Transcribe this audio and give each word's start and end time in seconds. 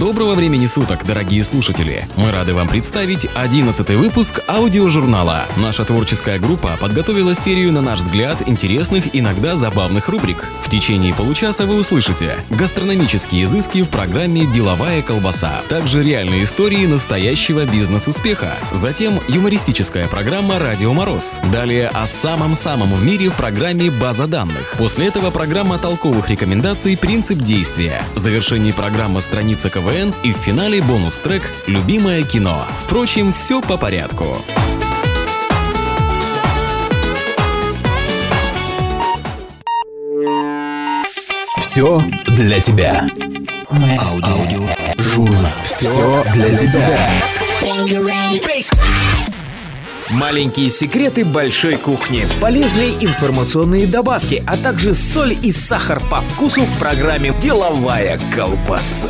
Доброго 0.00 0.34
времени 0.34 0.66
суток, 0.66 1.04
дорогие 1.04 1.44
слушатели! 1.44 2.04
Мы 2.16 2.32
рады 2.32 2.52
вам 2.52 2.66
представить 2.66 3.28
11 3.34 3.90
выпуск 3.90 4.40
аудиожурнала. 4.48 5.44
Наша 5.56 5.84
творческая 5.84 6.40
группа 6.40 6.70
подготовила 6.80 7.34
серию, 7.34 7.70
на 7.70 7.80
наш 7.80 8.00
взгляд, 8.00 8.42
интересных, 8.46 9.14
иногда 9.14 9.54
забавных 9.54 10.08
рубрик. 10.08 10.44
В 10.62 10.68
течение 10.68 11.14
получаса 11.14 11.64
вы 11.64 11.76
услышите 11.76 12.34
гастрономические 12.50 13.44
изыски 13.44 13.82
в 13.82 13.88
программе 13.88 14.46
«Деловая 14.46 15.00
колбаса», 15.00 15.60
также 15.68 16.02
реальные 16.02 16.42
истории 16.42 16.86
настоящего 16.86 17.64
бизнес-успеха, 17.64 18.54
затем 18.72 19.20
юмористическая 19.28 20.08
программа 20.08 20.58
«Радио 20.58 20.92
Мороз», 20.92 21.38
далее 21.52 21.88
о 21.88 22.08
самом-самом 22.08 22.92
в 22.92 23.04
мире 23.04 23.28
в 23.28 23.34
программе 23.34 23.92
«База 23.92 24.26
данных». 24.26 24.74
После 24.76 25.06
этого 25.06 25.30
программа 25.30 25.78
толковых 25.78 26.30
рекомендаций 26.30 26.96
«Принцип 26.96 27.38
действия». 27.38 28.02
В 28.14 28.18
завершении 28.18 28.72
программа 28.72 29.20
«Страница 29.20 29.70
КВН» 29.84 30.14
и 30.22 30.32
в 30.32 30.36
финале 30.36 30.80
бонус-трек 30.80 31.42
«Любимое 31.66 32.22
кино». 32.22 32.64
Впрочем, 32.78 33.34
все 33.34 33.60
по 33.60 33.76
порядку. 33.76 34.34
Все 41.58 42.02
для 42.28 42.60
тебя. 42.60 43.06
Аудио. 43.70 44.68
Журнал. 44.96 45.52
Все 45.62 46.24
для 46.32 46.56
тебя. 46.56 47.10
Маленькие 50.10 50.70
секреты 50.70 51.24
большой 51.24 51.76
кухни, 51.76 52.26
полезные 52.40 52.92
информационные 53.04 53.86
добавки, 53.86 54.42
а 54.46 54.56
также 54.56 54.94
соль 54.94 55.36
и 55.42 55.52
сахар 55.52 56.00
по 56.08 56.20
вкусу 56.20 56.62
в 56.62 56.78
программе 56.78 57.34
«Деловая 57.40 58.18
колбаса». 58.34 59.08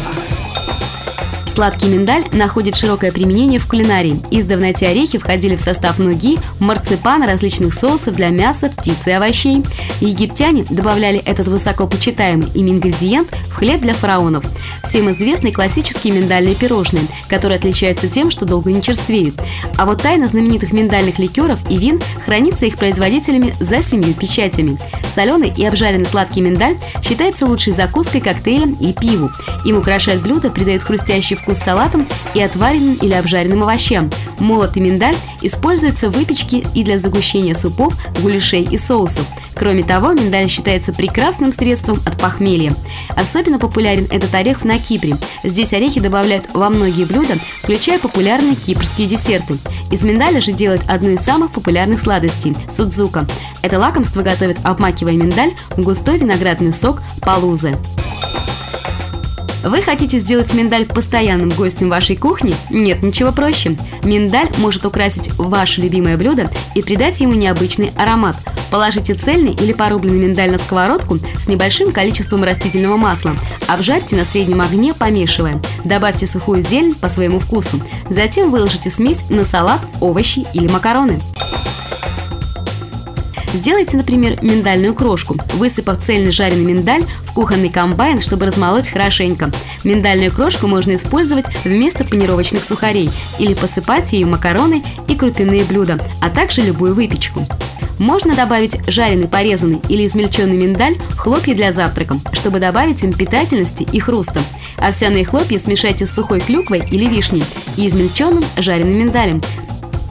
Сладкий 1.55 1.87
миндаль 1.87 2.25
находит 2.33 2.75
широкое 2.75 3.13
применение 3.13 3.61
в 3.61 3.69
кулинарии. 3.69 4.21
Издавна 4.33 4.65
эти 4.65 4.83
орехи 4.83 5.19
входили 5.19 5.55
в 5.55 5.61
состав 5.61 6.01
нуги, 6.01 6.37
марципана, 6.59 7.29
различных 7.29 7.75
соусов 7.75 8.17
для 8.17 8.31
мяса, 8.31 8.73
птицы 8.77 9.11
и 9.11 9.13
овощей. 9.13 9.63
Египтяне 10.01 10.65
добавляли 10.69 11.19
этот 11.19 11.47
высокопочитаемый 11.47 12.49
им 12.55 12.67
ингредиент 12.67 13.29
в 13.51 13.55
хлеб 13.55 13.83
для 13.83 13.95
фараонов. 13.95 14.45
Всем 14.83 15.09
известны 15.13 15.53
классические 15.53 16.15
миндальные 16.15 16.57
пирожные, 16.57 17.05
которые 17.29 17.59
отличаются 17.59 18.09
тем, 18.09 18.33
что 18.33 18.47
долго 18.47 18.73
не 18.73 18.83
черствеют. 18.83 19.37
А 19.77 19.87
вот 19.87 20.03
тайна 20.03 20.27
знаменитых 20.27 20.73
миндальных 20.73 21.21
ликеров 21.21 21.61
и 21.71 21.77
вин 21.77 22.01
хранится 22.27 22.67
их 22.67 22.77
производителями 22.77 23.55
за 23.61 23.81
семью 23.81 24.13
печатями. 24.15 24.77
Соленый 25.09 25.55
и 25.57 25.65
обжаренный 25.65 26.07
сладкий 26.07 26.41
миндаль 26.41 26.79
считается 27.01 27.47
лучшей 27.47 27.75
закуской, 27.75 28.21
коктейлем 28.21 28.73
и 28.81 28.93
пиву. 28.93 29.31
Им 29.65 29.79
украшают 29.79 30.21
блюдо, 30.21 30.51
придают 30.51 30.83
хрустящий 30.83 31.37
вкус 31.45 31.59
салатам 31.59 32.09
и 32.33 32.41
отваренным 32.41 32.95
или 32.95 33.13
обжаренным 33.13 33.63
овощам. 33.63 34.11
Молотый 34.39 34.83
миндаль 34.83 35.15
используется 35.43 36.09
в 36.09 36.15
выпечке 36.15 36.65
и 36.75 36.83
для 36.83 36.99
загущения 36.99 37.55
супов, 37.55 37.95
гуляшей 38.23 38.63
и 38.63 38.79
соусов. 38.79 39.27
Кроме 39.55 39.85
того, 39.85 40.13
миндаль 40.13 40.49
считается 40.49 40.93
прекрасным 40.93 41.53
средством 41.53 42.01
от 42.07 42.19
похмелья. 42.19 42.75
Особенно 43.11 43.59
популярен 43.59 44.09
этот 44.11 44.35
орех 44.35 44.65
на 44.65 44.79
Кипре. 44.79 45.17
Здесь 45.45 45.73
орехи 45.73 46.01
добавляют 46.01 46.47
во 46.55 46.71
многие 46.71 47.05
блюда, 47.05 47.35
включая 47.63 47.99
популярные 47.99 48.57
кипрские 48.57 49.07
десерты. 49.07 49.59
Из 49.91 50.03
миндаля 50.03 50.41
же 50.41 50.53
делают 50.53 50.83
одну 50.89 51.11
из 51.11 51.21
самых 51.21 51.53
популярных 51.53 52.01
сладостей– 52.01 52.57
судзука. 52.71 53.27
Это 53.63 53.79
лакомство 53.79 54.23
готовят, 54.23 54.57
обмакивая 54.65 55.15
миндаль 55.15 55.53
в 55.77 55.83
густой 55.83 56.19
виноградный 56.19 56.73
сок 56.73 57.03
палузы. 57.21 57.77
Вы 59.65 59.81
хотите 59.81 60.19
сделать 60.19 60.53
миндаль 60.53 60.85
постоянным 60.85 61.49
гостем 61.49 61.89
вашей 61.89 62.17
кухни? 62.17 62.55
Нет, 62.69 63.03
ничего 63.03 63.33
проще. 63.33 63.77
Миндаль 64.03 64.51
может 64.59 64.85
украсить 64.85 65.33
ваше 65.39 65.81
любимое 65.81 66.19
блюдо 66.19 66.51
и 66.75 66.83
придать 66.83 67.23
ему 67.23 67.33
необычный 67.33 67.91
аромат. 67.97 68.37
Положите 68.71 69.15
цельный 69.15 69.53
или 69.53 69.73
порубленный 69.73 70.27
миндаль 70.27 70.51
на 70.51 70.59
сковородку 70.59 71.19
с 71.39 71.49
небольшим 71.49 71.93
количеством 71.93 72.45
растительного 72.45 72.99
масла. 72.99 73.35
Обжарьте 73.67 74.17
на 74.17 74.27
среднем 74.27 74.61
огне, 74.61 74.93
помешивая. 74.93 75.59
Добавьте 75.83 76.27
сухую 76.27 76.61
зелень 76.61 76.95
по 76.95 77.09
своему 77.09 77.39
вкусу. 77.39 77.81
Затем 78.11 78.51
выложите 78.51 78.91
смесь 78.91 79.23
на 79.31 79.45
салат, 79.45 79.81
овощи 80.01 80.45
или 80.53 80.69
макароны. 80.69 81.21
Сделайте, 83.55 83.97
например, 83.97 84.37
миндальную 84.43 84.95
крошку, 84.95 85.37
высыпав 85.55 86.03
цельный 86.03 86.33
жареный 86.33 86.65
миндаль 86.65 87.05
в 87.25 87.33
кухонный 87.33 87.69
комбайн, 87.71 88.21
чтобы 88.21 88.47
размолоть 88.47 88.89
хорошенько. 88.89 89.51
Миндальную 89.85 90.33
крошку 90.33 90.67
можно 90.67 90.97
использовать 90.97 91.47
вместо 91.65 92.05
панировочных 92.05 92.65
сухарей 92.65 93.11
или 93.39 93.55
посыпать 93.55 94.13
ею 94.13 94.27
макароны 94.27 94.83
и 95.07 95.15
крупяные 95.15 95.65
блюда, 95.65 96.01
а 96.21 96.31
также 96.31 96.63
любую 96.63 96.95
выпечку. 96.95 97.47
Можно 97.99 98.35
добавить 98.35 98.81
жареный, 98.89 99.29
порезанный 99.29 99.81
или 99.89 100.05
измельченный 100.05 100.57
миндаль 100.57 100.97
хлопья 101.17 101.55
для 101.55 101.71
завтрака, 101.71 102.19
чтобы 102.33 102.59
добавить 102.59 103.05
им 103.05 103.13
питательности 103.13 103.87
и 103.91 104.01
хруста. 104.01 104.43
Овсяные 104.79 105.25
хлопья 105.25 105.59
смешайте 105.59 106.07
с 106.07 106.13
сухой 106.13 106.41
клюквой 106.41 106.83
или 106.91 107.07
вишней 107.07 107.45
и 107.77 107.87
измельченным 107.87 108.45
жареным 108.57 108.99
миндалем. 108.99 109.41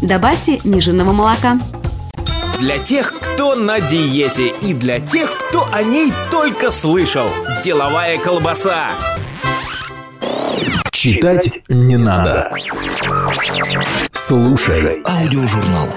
Добавьте 0.01 0.61
нежирного 0.63 1.11
молока. 1.11 1.59
Для 2.59 2.79
тех, 2.79 3.13
кто 3.19 3.55
на 3.55 3.79
диете 3.79 4.49
и 4.61 4.73
для 4.73 4.99
тех, 4.99 5.31
кто 5.31 5.67
о 5.71 5.83
ней 5.83 6.13
только 6.31 6.71
слышал. 6.71 7.27
Деловая 7.63 8.17
колбаса. 8.17 8.89
Читать 10.91 11.61
не 11.67 11.97
надо. 11.97 12.55
Слушай 14.13 15.01
аудиожурнал. 15.05 15.89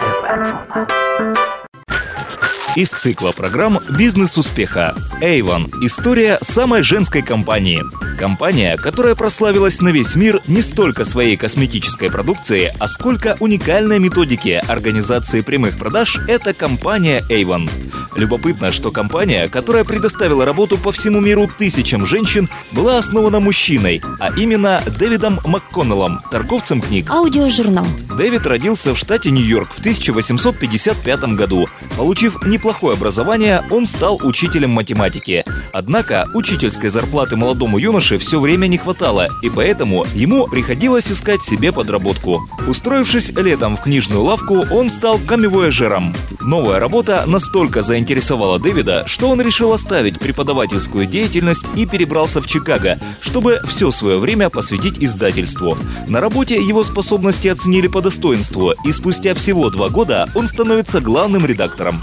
Из 2.76 2.90
цикла 2.90 3.32
программ 3.32 3.80
«Бизнес 3.96 4.36
успеха» 4.36 4.94
Avon. 5.22 5.70
История 5.80 6.36
самой 6.42 6.82
женской 6.82 7.22
компании. 7.22 7.82
Компания, 8.18 8.76
которая 8.76 9.14
прославилась 9.14 9.80
на 9.80 9.88
весь 9.88 10.14
мир 10.14 10.42
не 10.46 10.60
столько 10.60 11.04
своей 11.04 11.38
косметической 11.38 12.10
продукцией, 12.10 12.72
а 12.78 12.86
сколько 12.86 13.38
уникальной 13.40 13.98
методики 13.98 14.62
организации 14.68 15.40
прямых 15.40 15.78
продаж– 15.78 16.18
это 16.28 16.52
компания 16.52 17.24
Avon. 17.30 17.66
Любопытно, 18.16 18.72
что 18.72 18.90
компания, 18.90 19.46
которая 19.48 19.84
предоставила 19.84 20.46
работу 20.46 20.78
по 20.78 20.90
всему 20.90 21.20
миру 21.20 21.48
тысячам 21.56 22.06
женщин, 22.06 22.48
была 22.72 22.98
основана 22.98 23.40
мужчиной, 23.40 24.02
а 24.18 24.30
именно 24.36 24.82
Дэвидом 24.98 25.38
МакКоннеллом, 25.44 26.20
торговцем 26.30 26.80
книг. 26.80 27.10
Аудиожурнал. 27.10 27.84
Дэвид 28.16 28.46
родился 28.46 28.94
в 28.94 28.98
штате 28.98 29.30
Нью-Йорк 29.30 29.70
в 29.70 29.80
1855 29.80 31.20
году. 31.34 31.66
Получив 31.96 32.42
неплохое 32.46 32.94
образование, 32.94 33.62
он 33.70 33.84
стал 33.86 34.18
учителем 34.22 34.70
математики. 34.70 35.44
Однако 35.72 36.26
учительской 36.32 36.88
зарплаты 36.88 37.36
молодому 37.36 37.76
юноше 37.76 38.16
все 38.16 38.40
время 38.40 38.66
не 38.66 38.78
хватало, 38.78 39.28
и 39.42 39.50
поэтому 39.50 40.06
ему 40.14 40.46
приходилось 40.46 41.12
искать 41.12 41.42
себе 41.42 41.70
подработку. 41.70 42.48
Устроившись 42.66 43.30
летом 43.32 43.76
в 43.76 43.82
книжную 43.82 44.22
лавку, 44.22 44.64
он 44.70 44.88
стал 44.88 45.18
камевояжером. 45.18 46.14
Новая 46.40 46.80
работа 46.80 47.24
настолько 47.26 47.82
заинтересовала 47.82 48.05
Дэвида, 48.06 49.04
что 49.06 49.28
он 49.28 49.40
решил 49.40 49.72
оставить 49.72 50.18
преподавательскую 50.18 51.06
деятельность 51.06 51.66
и 51.76 51.86
перебрался 51.86 52.40
в 52.40 52.46
Чикаго, 52.46 52.98
чтобы 53.20 53.60
все 53.66 53.90
свое 53.90 54.18
время 54.18 54.50
посвятить 54.50 54.98
издательству. 54.98 55.76
На 56.08 56.20
работе 56.20 56.56
его 56.56 56.84
способности 56.84 57.48
оценили 57.48 57.88
по 57.88 58.00
достоинству, 58.00 58.72
и 58.84 58.92
спустя 58.92 59.34
всего 59.34 59.70
два 59.70 59.88
года 59.88 60.28
он 60.34 60.46
становится 60.46 61.00
главным 61.00 61.46
редактором. 61.46 62.00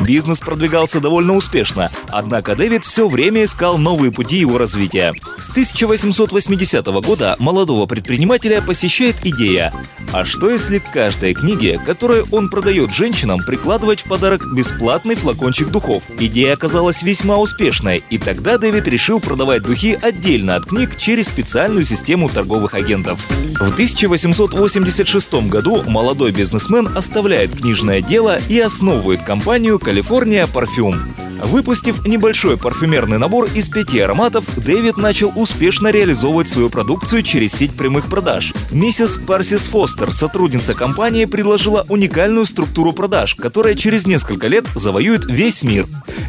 Бизнес 0.00 0.40
продвигался 0.40 1.00
довольно 1.00 1.34
успешно, 1.34 1.90
однако 2.08 2.54
Дэвид 2.54 2.84
все 2.84 3.08
время 3.08 3.44
искал 3.44 3.78
новые 3.78 4.12
пути 4.12 4.36
его 4.36 4.58
развития. 4.58 5.14
С 5.38 5.50
1880 5.50 6.86
года 6.86 7.36
молодого 7.38 7.86
предпринимателя 7.86 8.60
посещает 8.60 9.16
идея. 9.24 9.72
А 10.12 10.24
что 10.24 10.50
если 10.50 10.78
к 10.78 10.90
каждой 10.90 11.34
книге, 11.34 11.80
которую 11.84 12.26
он 12.30 12.48
продает 12.48 12.92
женщинам, 12.92 13.40
прикладывать 13.40 14.00
в 14.00 14.08
подарок 14.08 14.42
бесплатный 14.54 15.16
флакончик 15.46 15.70
духов? 15.70 16.02
Идея 16.18 16.54
оказалась 16.54 17.02
весьма 17.02 17.38
успешной, 17.38 18.02
и 18.10 18.18
тогда 18.18 18.58
Дэвид 18.58 18.88
решил 18.88 19.20
продавать 19.20 19.62
духи 19.62 19.96
отдельно 20.00 20.56
от 20.56 20.66
книг 20.66 20.96
через 20.96 21.28
специальную 21.28 21.84
систему 21.84 22.28
торговых 22.28 22.74
агентов. 22.74 23.24
В 23.54 23.72
1886 23.72 25.34
году 25.48 25.84
молодой 25.86 26.32
бизнесмен 26.32 26.88
оставляет 26.96 27.52
книжное 27.52 28.00
дело 28.00 28.40
и 28.48 28.58
основывает 28.58 29.22
компанию 29.22 29.78
«Калифорния 29.78 30.48
Парфюм». 30.48 30.96
Выпустив 31.42 32.06
небольшой 32.06 32.56
парфюмерный 32.56 33.18
набор 33.18 33.48
из 33.54 33.68
пяти 33.68 34.00
ароматов, 34.00 34.44
Дэвид 34.56 34.96
начал 34.96 35.32
успешно 35.36 35.88
реализовывать 35.88 36.48
свою 36.48 36.70
продукцию 36.70 37.22
через 37.22 37.52
сеть 37.52 37.76
прямых 37.76 38.06
продаж. 38.06 38.54
Миссис 38.70 39.18
Парсис 39.18 39.66
Фостер, 39.66 40.12
сотрудница 40.12 40.74
компании, 40.74 41.26
предложила 41.26 41.84
уникальную 41.88 42.46
структуру 42.46 42.92
продаж, 42.92 43.34
которая 43.34 43.74
через 43.74 44.06
несколько 44.06 44.48
лет 44.48 44.64
завоюет 44.74 45.26
весь 45.36 45.62
мир. 45.62 45.86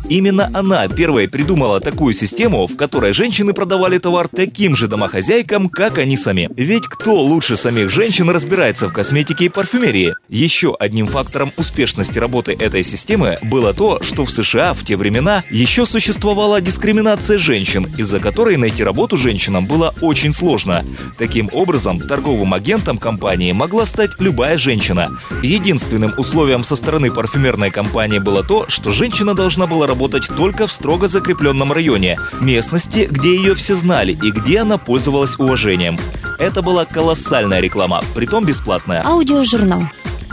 Именно 0.09 0.50
она 0.54 0.88
первой 0.88 1.30
придумала 1.30 1.80
такую 1.80 2.13
систему, 2.13 2.68
в 2.68 2.75
которой 2.75 3.13
женщины 3.13 3.54
продавали 3.54 3.98
товар 3.98 4.27
таким 4.27 4.75
же 4.75 4.88
домохозяйкам, 4.88 5.69
как 5.69 5.98
они 5.98 6.18
сами. 6.18 6.50
Ведь 6.56 6.88
кто 6.88 7.15
лучше 7.21 7.56
самих 7.56 7.89
женщин 7.89 8.30
разбирается 8.30 8.89
в 8.89 8.94
косметике 8.94 9.45
и 9.45 9.50
парфюмерии? 9.50 10.15
Еще 10.27 10.75
одним 10.77 11.07
фактором 11.07 11.51
успешности 11.57 12.19
работы 12.19 12.51
этой 12.59 12.83
системы 12.83 13.38
было 13.44 13.74
то, 13.74 14.04
что 14.04 14.25
в 14.25 14.31
США 14.31 14.74
в 14.74 14.83
те 14.83 14.98
времена 14.98 15.44
еще 15.50 15.86
существовала 15.86 16.60
дискриминация 16.60 17.38
женщин, 17.38 17.88
из-за 17.98 18.19
которой 18.19 18.57
найти 18.57 18.83
работу 18.83 19.15
женщинам 19.15 19.65
было 19.65 19.94
очень 20.01 20.33
сложно. 20.33 20.83
Таким 21.18 21.50
образом, 21.53 22.00
торговым 22.00 22.53
агентом 22.53 22.98
компании 22.98 23.53
могла 23.53 23.86
стать 23.86 24.12
любая 24.19 24.57
женщина. 24.57 25.10
Единственным 25.42 26.13
условием 26.18 26.63
со 26.63 26.75
стороны 26.75 27.10
парфюмерной 27.10 27.71
компании 27.71 28.19
было 28.19 28.44
то, 28.44 28.65
что 28.68 28.97
женщина 28.98 29.36
должна 29.36 29.68
была 29.68 29.86
работать 29.86 30.28
только 30.28 30.66
в 30.66 30.72
строго 30.72 31.08
закрепленном 31.08 31.72
районе, 31.72 32.18
местности, 32.42 33.08
где 33.10 33.36
ее 33.36 33.54
все 33.54 33.76
знали 33.76 34.14
и 34.14 34.32
где 34.32 34.60
она 34.62 34.80
пользовалась 34.80 35.38
уважением. 35.38 36.00
Это 36.40 36.64
была 36.64 36.86
колоссальная 36.86 37.60
реклама, 37.60 38.04
притом 38.16 38.44
бесплатная. 38.44 39.04
Аудиожурнал. 39.06 39.84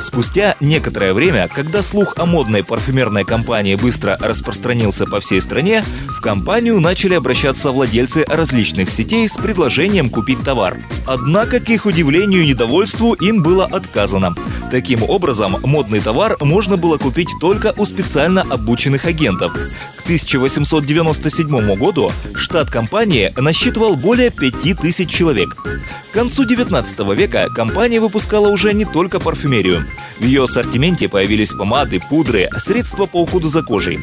Спустя 0.04 0.54
некоторое 0.60 1.14
время, 1.14 1.48
когда 1.48 1.80
слух 1.80 2.12
о 2.18 2.26
модной 2.26 2.62
парфюмерной 2.62 3.24
компании 3.24 3.74
быстро 3.74 4.18
распространился 4.20 5.06
по 5.06 5.18
всей 5.18 5.40
стране, 5.40 5.82
в 6.08 6.20
компанию 6.20 6.78
начали 6.78 7.14
обращаться 7.14 7.70
владельцы 7.70 8.22
различных 8.28 8.90
сетей 8.90 9.26
с 9.26 9.38
предложением 9.38 10.10
купить 10.10 10.44
товар. 10.44 10.76
Однако, 11.06 11.58
к 11.58 11.70
их 11.70 11.86
удивлению 11.86 12.42
и 12.42 12.48
недовольству, 12.48 13.14
им 13.14 13.42
было 13.42 13.64
отказано. 13.64 14.34
Таким 14.70 15.02
образом, 15.04 15.56
модный 15.62 16.00
товар 16.00 16.36
можно 16.40 16.76
было 16.76 16.98
купить 16.98 17.30
только 17.40 17.72
у 17.78 17.86
специально 17.86 18.42
обученных 18.42 19.06
агентов. 19.06 19.54
К 19.96 20.02
1897 20.04 21.76
году 21.76 22.12
штат 22.34 22.70
компании 22.70 23.32
насчитывал 23.38 23.96
более 23.96 24.30
5000 24.30 25.08
человек. 25.08 25.56
К 25.56 26.12
концу 26.12 26.44
19 26.44 26.98
века 27.16 27.48
компания 27.54 28.00
выпускала 28.00 28.48
уже 28.48 28.74
не 28.74 28.84
только 28.84 29.18
парфюмерию. 29.18 29.86
В 30.18 30.24
ее 30.24 30.44
ассортименте 30.44 31.08
появились 31.08 31.52
помады, 31.52 32.00
пудры, 32.00 32.48
средства 32.58 33.06
по 33.06 33.22
уходу 33.22 33.48
за 33.48 33.62
кожей. 33.62 33.98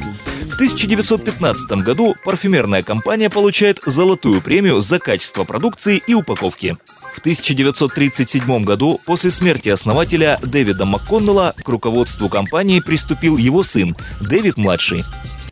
В 0.49 0.55
1915 0.55 1.71
году 1.83 2.15
парфюмерная 2.23 2.83
компания 2.83 3.29
получает 3.29 3.79
золотую 3.85 4.41
премию 4.41 4.81
за 4.81 4.99
качество 4.99 5.43
продукции 5.43 6.01
и 6.05 6.13
упаковки. 6.13 6.77
В 7.13 7.19
1937 7.19 8.63
году, 8.63 8.99
после 9.05 9.31
смерти 9.31 9.69
основателя 9.69 10.39
Дэвида 10.41 10.85
МакКоннелла, 10.85 11.53
к 11.61 11.67
руководству 11.67 12.29
компании 12.29 12.79
приступил 12.79 13.37
его 13.37 13.63
сын, 13.63 13.95
Дэвид-младший. 14.21 15.03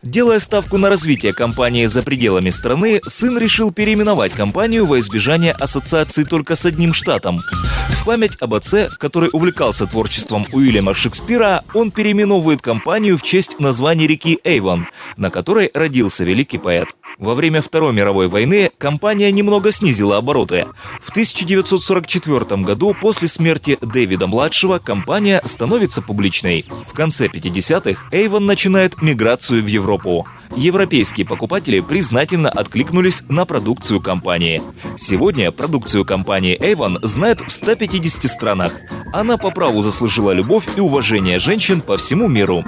Делая 0.02 0.38
ставку 0.38 0.78
на 0.78 0.88
развитие 0.88 1.34
компании 1.34 1.84
за 1.84 2.02
пределами 2.02 2.48
страны, 2.48 3.02
сын 3.06 3.36
решил 3.36 3.70
переименовать 3.70 4.32
компанию 4.32 4.86
во 4.86 4.98
избежание 4.98 5.52
ассоциации 5.52 6.24
только 6.24 6.56
с 6.56 6.64
одним 6.64 6.94
штатом. 6.94 7.38
В 7.90 8.04
память 8.06 8.38
об 8.40 8.54
отце, 8.54 8.88
который 8.98 9.28
увлекался 9.30 9.86
творчеством 9.86 10.46
Уильяма 10.52 10.94
Шекспира, 10.94 11.62
он 11.74 11.90
переименовывает 11.90 12.62
компанию 12.62 13.18
в 13.18 13.22
честь 13.22 13.60
названия 13.60 14.06
реки 14.06 14.40
Эйвон, 14.42 14.86
на 15.18 15.30
которой 15.30 15.70
родился 15.74 16.24
великий 16.24 16.56
поэт. 16.56 16.88
Во 17.18 17.34
время 17.34 17.60
Второй 17.60 17.92
мировой 17.92 18.28
войны 18.28 18.70
компания 18.78 19.30
немного 19.30 19.70
снизила 19.70 20.16
обороты. 20.16 20.66
В 21.02 21.09
1944 21.10 22.62
году 22.62 22.94
после 23.00 23.28
смерти 23.28 23.78
Дэвида-младшего 23.80 24.78
компания 24.78 25.42
становится 25.44 26.02
публичной. 26.02 26.64
В 26.86 26.92
конце 26.94 27.26
50-х 27.26 28.08
Avon 28.10 28.40
начинает 28.40 29.02
миграцию 29.02 29.62
в 29.62 29.66
Европу. 29.66 30.26
Европейские 30.56 31.26
покупатели 31.26 31.80
признательно 31.80 32.48
откликнулись 32.48 33.24
на 33.28 33.44
продукцию 33.44 34.00
компании. 34.00 34.62
Сегодня 34.96 35.52
продукцию 35.52 36.04
компании 36.04 36.58
Avon 36.58 36.98
знают 37.06 37.40
в 37.40 37.50
150 37.50 38.30
странах. 38.30 38.72
Она 39.12 39.36
по 39.36 39.50
праву 39.50 39.80
заслужила 39.82 40.32
любовь 40.32 40.66
и 40.76 40.80
уважение 40.80 41.38
женщин 41.38 41.80
по 41.80 41.96
всему 41.96 42.28
миру. 42.28 42.64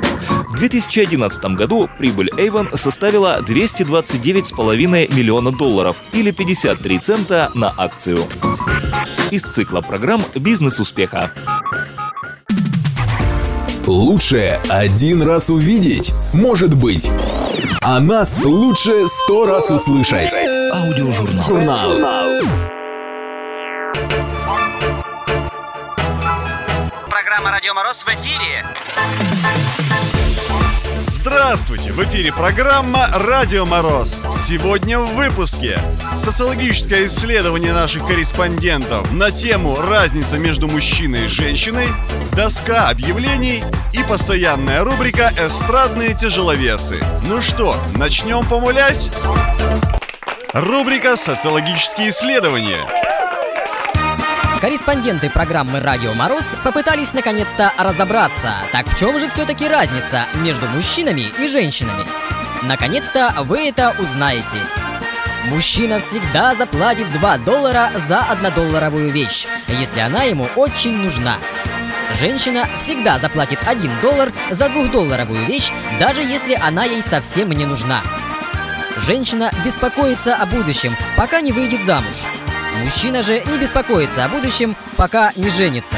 В 0.48 0.56
2011 0.56 1.44
году 1.56 1.88
прибыль 1.98 2.30
Avon 2.36 2.76
составила 2.76 3.40
229,5 3.42 5.14
миллиона 5.14 5.50
долларов 5.50 5.96
или 6.12 6.30
53 6.30 6.98
цента 6.98 7.50
на 7.54 7.72
акцию. 7.76 8.24
Из 9.30 9.42
цикла 9.42 9.80
программ 9.80 10.22
«Бизнес 10.34 10.78
успеха». 10.80 11.30
Лучше 13.86 14.60
один 14.68 15.22
раз 15.22 15.50
увидеть, 15.50 16.12
может 16.32 16.74
быть. 16.74 17.10
А 17.80 17.98
нас 17.98 18.40
лучше 18.42 19.08
сто 19.08 19.44
раз 19.44 19.70
услышать. 19.70 20.32
Аудиожурнал. 20.72 21.44
Журнал. 21.44 21.92
Программа 27.42 27.58
«Радио 27.58 27.74
Мороз» 27.74 28.04
в 28.04 28.08
эфире. 28.08 28.64
Здравствуйте! 31.06 31.90
В 31.90 31.98
эфире 32.04 32.32
программа 32.32 33.08
«Радио 33.12 33.66
Мороз». 33.66 34.16
Сегодня 34.32 35.00
в 35.00 35.14
выпуске 35.16 35.76
социологическое 36.14 37.06
исследование 37.06 37.72
наших 37.72 38.06
корреспондентов 38.06 39.12
на 39.12 39.32
тему 39.32 39.74
«Разница 39.74 40.38
между 40.38 40.68
мужчиной 40.68 41.24
и 41.24 41.26
женщиной», 41.26 41.88
доска 42.36 42.88
объявлений 42.88 43.64
и 43.92 44.04
постоянная 44.04 44.84
рубрика 44.84 45.32
«Эстрадные 45.36 46.14
тяжеловесы». 46.14 47.02
Ну 47.26 47.42
что, 47.42 47.76
начнем 47.96 48.46
помулясь? 48.46 49.10
Рубрика 50.52 51.16
«Социологические 51.16 52.10
исследования». 52.10 53.11
Корреспонденты 54.62 55.28
программы 55.28 55.80
«Радио 55.80 56.14
Мороз» 56.14 56.44
попытались 56.62 57.14
наконец-то 57.14 57.72
разобраться, 57.76 58.52
так 58.70 58.86
в 58.86 58.96
чем 58.96 59.18
же 59.18 59.28
все-таки 59.28 59.66
разница 59.66 60.26
между 60.36 60.68
мужчинами 60.68 61.32
и 61.36 61.48
женщинами. 61.48 62.04
Наконец-то 62.62 63.34
вы 63.38 63.68
это 63.68 63.92
узнаете. 63.98 64.64
Мужчина 65.46 65.98
всегда 65.98 66.54
заплатит 66.54 67.10
2 67.10 67.38
доллара 67.38 67.90
за 68.06 68.20
однодолларовую 68.20 69.10
вещь, 69.10 69.48
если 69.80 69.98
она 69.98 70.22
ему 70.22 70.48
очень 70.54 70.96
нужна. 70.96 71.38
Женщина 72.20 72.68
всегда 72.78 73.18
заплатит 73.18 73.58
1 73.66 73.90
доллар 74.00 74.32
за 74.48 74.68
двухдолларовую 74.68 75.44
вещь, 75.44 75.72
даже 75.98 76.22
если 76.22 76.54
она 76.54 76.84
ей 76.84 77.02
совсем 77.02 77.50
не 77.50 77.66
нужна. 77.66 78.00
Женщина 78.96 79.50
беспокоится 79.64 80.36
о 80.36 80.46
будущем, 80.46 80.96
пока 81.16 81.40
не 81.40 81.50
выйдет 81.50 81.84
замуж. 81.84 82.14
Мужчина 82.78 83.22
же 83.22 83.42
не 83.46 83.58
беспокоится 83.58 84.24
о 84.24 84.28
будущем, 84.28 84.76
пока 84.96 85.32
не 85.36 85.48
женится. 85.50 85.96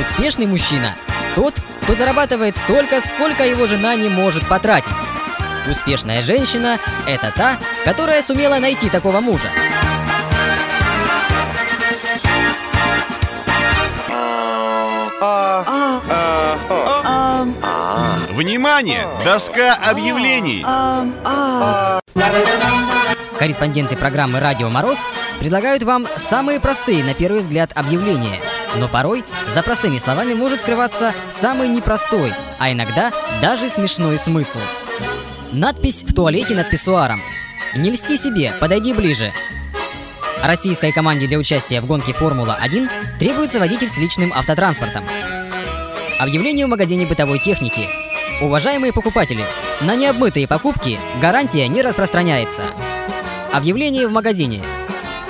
Успешный 0.00 0.46
мужчина– 0.46 0.94
тот, 1.34 1.54
кто 1.82 1.94
зарабатывает 1.94 2.56
столько, 2.56 3.00
сколько 3.00 3.44
его 3.44 3.66
жена 3.66 3.94
не 3.94 4.08
может 4.08 4.46
потратить. 4.46 4.92
Успешная 5.70 6.22
женщина– 6.22 6.78
это 7.06 7.32
та, 7.34 7.56
которая 7.84 8.22
сумела 8.22 8.58
найти 8.58 8.88
такого 8.88 9.20
мужа. 9.20 9.48
Внимание! 18.30 19.06
Доска 19.24 19.74
объявлений! 19.74 20.64
Корреспонденты 23.42 23.96
программы 23.96 24.38
«Радио 24.38 24.68
Мороз» 24.70 24.98
предлагают 25.40 25.82
вам 25.82 26.06
самые 26.30 26.60
простые, 26.60 27.02
на 27.02 27.12
первый 27.12 27.40
взгляд, 27.40 27.72
объявления. 27.74 28.40
Но 28.76 28.86
порой 28.86 29.24
за 29.52 29.64
простыми 29.64 29.98
словами 29.98 30.32
может 30.32 30.60
скрываться 30.60 31.12
самый 31.40 31.66
непростой, 31.66 32.32
а 32.60 32.70
иногда 32.70 33.10
даже 33.40 33.68
смешной 33.68 34.16
смысл. 34.16 34.60
Надпись 35.50 36.04
в 36.04 36.14
туалете 36.14 36.54
над 36.54 36.70
писсуаром. 36.70 37.20
«Не 37.74 37.90
льсти 37.90 38.16
себе, 38.16 38.54
подойди 38.60 38.94
ближе». 38.94 39.32
Российской 40.40 40.92
команде 40.92 41.26
для 41.26 41.38
участия 41.38 41.80
в 41.80 41.86
гонке 41.86 42.12
«Формула-1» 42.12 42.88
требуется 43.18 43.58
водитель 43.58 43.88
с 43.88 43.96
личным 43.96 44.32
автотранспортом. 44.32 45.04
Объявление 46.20 46.66
в 46.66 46.68
магазине 46.68 47.06
бытовой 47.06 47.40
техники. 47.40 47.88
Уважаемые 48.40 48.92
покупатели, 48.92 49.44
на 49.80 49.96
необмытые 49.96 50.46
покупки 50.46 51.00
гарантия 51.20 51.66
не 51.66 51.82
распространяется. 51.82 52.62
Объявление 53.52 54.08
в 54.08 54.12
магазине. 54.12 54.62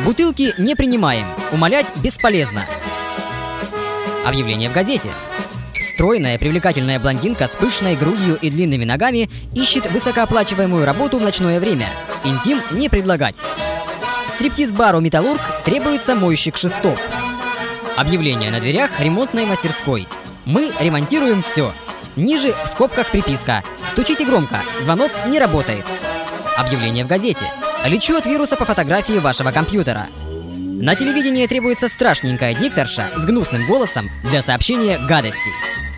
Бутылки 0.05 0.55
не 0.57 0.77
принимаем, 0.77 1.27
умолять 1.51 1.87
бесполезно. 1.97 2.65
Объявление 4.25 4.71
в 4.71 4.73
газете. 4.73 5.11
Стройная, 5.75 6.39
привлекательная 6.39 7.01
блондинка 7.01 7.49
с 7.49 7.57
пышной 7.57 7.97
грудью 7.97 8.39
и 8.41 8.49
длинными 8.49 8.85
ногами 8.85 9.29
ищет 9.57 9.91
высокооплачиваемую 9.91 10.87
работу 10.87 11.19
в 11.19 11.23
ночное 11.23 11.59
время. 11.59 11.89
Интим 12.23 12.61
не 12.71 12.89
предлагать. 12.89 13.43
Стриптиз-бару 14.29 15.01
«Металлург» 15.01 15.41
требуется 15.65 16.15
мойщик 16.15 16.57
шестов. 16.57 17.01
Объявление 17.97 18.53
на 18.53 18.61
дверях 18.61 19.01
ремонтной 19.01 19.47
мастерской. 19.47 20.07
Мы 20.45 20.71
ремонтируем 20.81 21.43
все. 21.43 21.73
Ниже 22.15 22.55
в 22.65 22.69
скобках 22.69 23.09
приписка. 23.09 23.65
Стучите 23.91 24.25
громко, 24.25 24.61
звонок 24.81 25.11
не 25.27 25.41
работает. 25.41 25.85
Объявление 26.57 27.05
в 27.05 27.09
газете. 27.09 27.47
Лечу 27.85 28.17
от 28.17 28.27
вируса 28.27 28.57
по 28.57 28.65
фотографии 28.65 29.19
вашего 29.19 29.51
компьютера. 29.51 30.09
На 30.55 30.95
телевидении 30.95 31.47
требуется 31.47 31.89
страшненькая 31.89 32.55
дикторша 32.55 33.11
с 33.17 33.25
гнусным 33.25 33.67
голосом 33.67 34.09
для 34.23 34.41
сообщения 34.41 34.99
гадостей. 34.99 35.53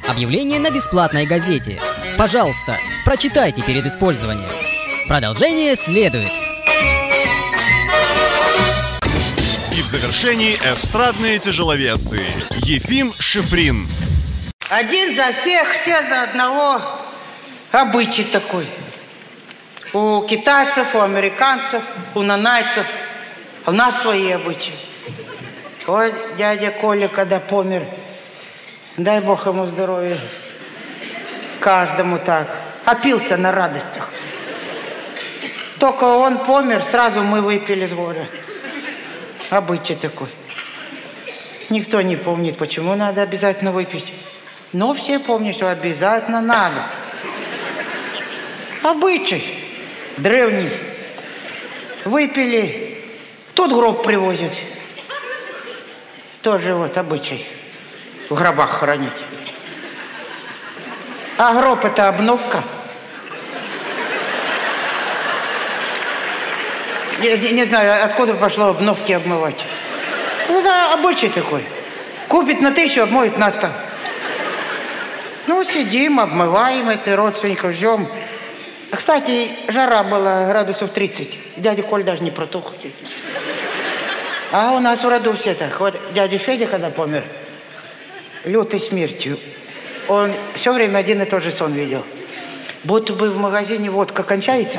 Объявление 0.09 0.61
на 0.61 0.71
бесплатной 0.71 1.26
газете. 1.26 1.79
Пожалуйста, 2.17 2.79
прочитайте 3.05 3.62
перед 3.62 3.85
использованием. 3.87 4.49
Продолжение 5.09 5.76
следует. 5.76 6.31
И 9.76 9.83
в 9.83 9.87
завершении 9.87 10.55
эстрадные 10.55 11.38
тяжеловесы. 11.38 12.21
Ефим 12.62 13.12
Шифрин. 13.19 13.87
Один 14.71 15.14
за 15.14 15.33
всех, 15.33 15.69
все 15.83 16.03
за 16.09 16.23
одного. 16.23 16.81
Обычай 17.73 18.25
такой. 18.25 18.69
У 19.95 20.23
китайцев, 20.23 20.93
у 20.97 21.01
американцев, 21.03 21.85
у 22.17 22.23
нанайцев. 22.23 22.85
А 23.65 23.71
у 23.71 23.73
нас 23.73 24.03
свои 24.03 24.29
обычаи. 24.33 24.75
Ой, 25.87 26.13
дядя 26.37 26.73
Коля, 26.73 27.07
когда 27.07 27.39
помер, 27.39 27.87
дай 28.97 29.21
Бог 29.21 29.47
ему 29.47 29.67
здоровья. 29.67 30.19
Каждому 31.61 32.19
так. 32.19 32.49
Опился 32.85 33.37
на 33.37 33.53
радостях. 33.53 34.11
Только 35.79 36.03
он 36.03 36.39
помер, 36.39 36.83
сразу 36.91 37.23
мы 37.23 37.41
выпили 37.41 37.87
с 37.87 37.93
горя. 37.93 38.27
Обычай 39.51 39.95
такой. 39.95 40.29
Никто 41.71 42.03
не 42.03 42.17
помнит, 42.17 42.59
почему 42.59 42.97
надо 42.97 43.23
обязательно 43.23 43.71
выпить. 43.71 44.13
Но 44.73 44.93
все 44.93 45.21
помнят, 45.21 45.55
что 45.55 45.71
обязательно 45.71 46.41
надо. 46.41 46.87
Обычай 48.83 49.63
древний. 50.16 50.71
Выпили, 52.04 53.02
тут 53.54 53.73
гроб 53.73 54.02
привозят. 54.04 54.52
Тоже 56.42 56.75
вот 56.75 56.97
обычай. 56.97 57.47
В 58.28 58.35
гробах 58.35 58.71
хранить. 58.71 59.12
А 61.38 61.54
гроб 61.54 61.85
это 61.85 62.09
обновка. 62.09 62.62
Я 67.23 67.37
не, 67.38 67.50
не 67.52 67.64
знаю, 67.64 68.04
откуда 68.04 68.35
пошло 68.35 68.66
обновки 68.66 69.12
обмывать. 69.12 69.64
Ну 70.49 70.62
да, 70.62 70.92
обычай 70.92 71.28
такой. 71.28 71.64
Купит 72.28 72.61
на 72.61 72.73
тысячу, 72.73 73.02
обмоет 73.02 73.38
на 73.38 73.50
сто. 73.50 73.71
Ну, 75.47 75.64
сидим, 75.64 76.21
обмываем 76.21 76.90
это, 76.90 77.16
родственников 77.16 77.73
ждем. 77.73 78.09
Кстати, 78.97 79.51
жара 79.69 80.03
была 80.03 80.47
градусов 80.47 80.91
30. 80.93 81.39
Дядя 81.57 81.83
Коль 81.83 82.05
даже 82.05 82.23
не 82.23 82.31
протух. 82.31 82.75
А 84.53 84.73
у 84.73 84.79
нас 84.79 85.03
в 85.03 85.09
роду 85.09 85.33
все 85.33 85.55
так. 85.55 85.81
Вот 85.81 85.99
дядя 86.13 86.39
Федя, 86.39 86.67
когда 86.67 86.91
помер, 86.91 87.25
лютой 88.45 88.81
смертью, 88.81 89.39
он 90.07 90.33
все 90.55 90.73
время 90.73 90.99
один 90.99 91.23
и 91.23 91.25
тот 91.25 91.43
же 91.43 91.51
сон 91.51 91.73
видел. 91.73 92.05
Будто 92.85 93.15
бы 93.15 93.31
в 93.31 93.37
магазине 93.37 93.91
водка 93.91 94.23
кончается. 94.23 94.79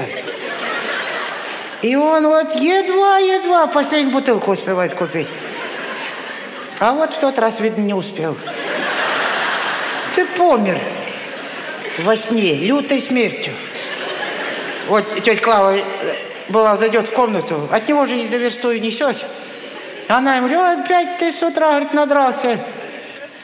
И 1.81 1.95
он 1.95 2.27
вот 2.27 2.55
едва-едва 2.55 3.67
последнюю 3.67 4.13
бутылку 4.13 4.51
успевает 4.51 4.93
купить. 4.93 5.27
А 6.79 6.93
вот 6.93 7.13
в 7.13 7.19
тот 7.19 7.37
раз, 7.39 7.59
видно, 7.59 7.81
не 7.81 7.93
успел. 7.93 8.37
Ты 10.15 10.25
помер 10.25 10.79
во 11.99 12.15
сне, 12.15 12.55
лютой 12.55 13.01
смертью. 13.01 13.53
Вот 14.87 15.15
тетя 15.15 15.41
Клава 15.41 15.77
была, 16.49 16.77
зайдет 16.77 17.07
в 17.07 17.11
комнату, 17.11 17.67
от 17.71 17.87
него 17.87 18.05
же 18.05 18.15
не 18.15 18.27
за 18.27 18.37
версту 18.37 18.71
несет. 18.73 19.17
Она 20.07 20.35
ему 20.35 20.47
говорит, 20.47 20.85
опять 20.85 21.17
ты 21.17 21.31
с 21.31 21.41
утра, 21.41 21.69
говорит, 21.69 21.93
надрался. 21.93 22.59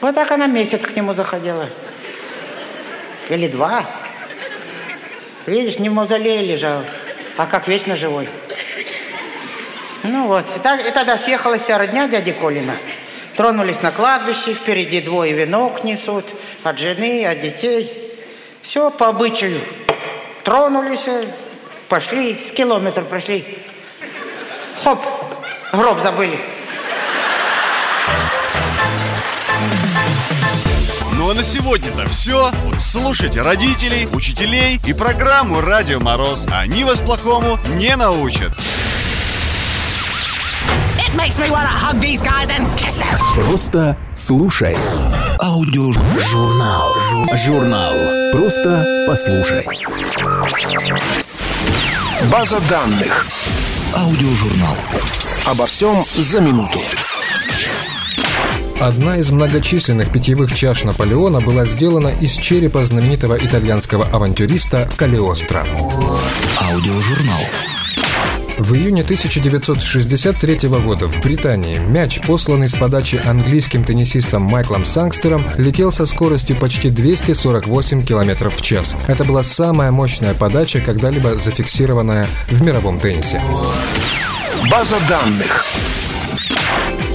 Вот 0.00 0.14
так 0.14 0.30
она 0.30 0.46
месяц 0.46 0.84
к 0.86 0.94
нему 0.94 1.14
заходила. 1.14 1.68
Или 3.28 3.48
два. 3.48 3.86
Видишь, 5.46 5.78
не 5.80 5.88
в 5.88 5.92
мавзолее 5.92 6.42
лежал, 6.42 6.84
а 7.36 7.46
как 7.46 7.66
вечно 7.66 7.96
живой. 7.96 8.28
Ну 10.04 10.28
вот, 10.28 10.44
и, 10.56 10.58
так, 10.60 10.86
и 10.86 10.90
тогда 10.90 11.16
съехалась 11.16 11.62
вся 11.62 11.78
родня 11.78 12.06
дяди 12.06 12.32
Колина. 12.32 12.76
Тронулись 13.36 13.80
на 13.82 13.90
кладбище, 13.90 14.54
впереди 14.54 15.00
двое 15.00 15.32
венок 15.32 15.84
несут, 15.84 16.26
от 16.62 16.78
жены, 16.78 17.26
от 17.26 17.40
детей. 17.40 17.90
Все 18.62 18.90
по 18.90 19.08
обычаю. 19.08 19.60
Тронулись, 20.44 21.28
пошли, 21.88 22.44
с 22.48 22.52
километр 22.52 23.04
прошли. 23.04 23.58
Хоп, 24.82 25.00
гроб 25.72 26.00
забыли. 26.00 26.38
Ну 31.12 31.30
а 31.30 31.34
на 31.34 31.42
сегодня-то 31.44 32.08
все. 32.08 32.50
Слушайте 32.80 33.42
родителей, 33.42 34.08
учителей 34.12 34.80
и 34.84 34.92
программу 34.92 35.60
«Радио 35.60 36.00
Мороз». 36.00 36.46
Они 36.52 36.82
вас 36.82 36.98
плохому 36.98 37.60
не 37.76 37.94
научат. 37.94 38.50
It 40.98 41.14
makes 41.16 41.38
me 41.38 41.50
wanna 41.50 41.68
hug 41.68 42.00
these 42.00 42.22
guys 42.22 42.50
and 42.50 42.66
kiss 42.76 42.96
them. 42.96 43.18
Просто 43.34 43.96
слушай. 44.14 44.76
Аудиожурнал. 45.38 46.94
Журнал. 47.36 47.94
Просто 48.32 49.04
послушай. 49.06 49.66
База 52.30 52.60
данных. 52.68 53.26
Аудиожурнал. 53.94 54.76
Обо 55.46 55.66
всем 55.66 56.04
за 56.16 56.40
минуту. 56.40 56.80
Одна 58.80 59.16
из 59.16 59.30
многочисленных 59.30 60.10
питьевых 60.10 60.54
чаш 60.54 60.84
Наполеона 60.84 61.40
была 61.40 61.66
сделана 61.66 62.08
из 62.08 62.32
черепа 62.32 62.84
знаменитого 62.84 63.38
итальянского 63.38 64.06
авантюриста 64.06 64.88
Калиостро. 64.96 65.66
Аудиожурнал. 66.60 67.40
В 68.62 68.76
июне 68.76 69.02
1963 69.02 70.68
года 70.68 71.08
в 71.08 71.20
Британии 71.20 71.78
мяч, 71.78 72.20
посланный 72.24 72.70
с 72.70 72.74
подачи 72.74 73.16
английским 73.16 73.82
теннисистом 73.82 74.42
Майклом 74.42 74.84
Сангстером, 74.84 75.44
летел 75.58 75.90
со 75.90 76.06
скоростью 76.06 76.54
почти 76.54 76.88
248 76.88 78.06
км 78.06 78.50
в 78.50 78.62
час. 78.62 78.94
Это 79.08 79.24
была 79.24 79.42
самая 79.42 79.90
мощная 79.90 80.34
подача, 80.34 80.80
когда-либо 80.80 81.34
зафиксированная 81.34 82.28
в 82.50 82.62
мировом 82.62 83.00
теннисе. 83.00 83.42
База 84.70 84.96
данных. 85.08 85.64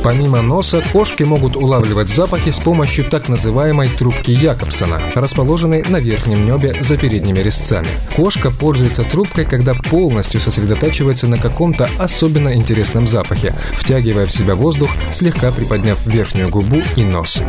Помимо 0.03 0.41
носа, 0.41 0.83
кошки 0.93 1.23
могут 1.23 1.55
улавливать 1.55 2.09
запахи 2.09 2.51
с 2.51 2.59
помощью 2.59 3.05
так 3.05 3.29
называемой 3.29 3.89
трубки 3.89 4.31
Якобсона, 4.31 5.01
расположенной 5.15 5.83
на 5.83 5.97
верхнем 5.97 6.45
небе 6.45 6.81
за 6.81 6.97
передними 6.97 7.39
резцами. 7.39 7.87
Кошка 8.15 8.51
пользуется 8.51 9.03
трубкой, 9.03 9.45
когда 9.45 9.73
полностью 9.73 10.39
сосредотачивается 10.39 11.27
на 11.27 11.37
каком-то 11.37 11.89
особенно 11.99 12.53
интересном 12.53 13.07
запахе, 13.07 13.53
втягивая 13.73 14.25
в 14.25 14.31
себя 14.31 14.55
воздух, 14.55 14.89
слегка 15.13 15.51
приподняв 15.51 15.97
верхнюю 16.05 16.49
губу 16.49 16.81
и 16.95 17.03
нос. 17.03 17.41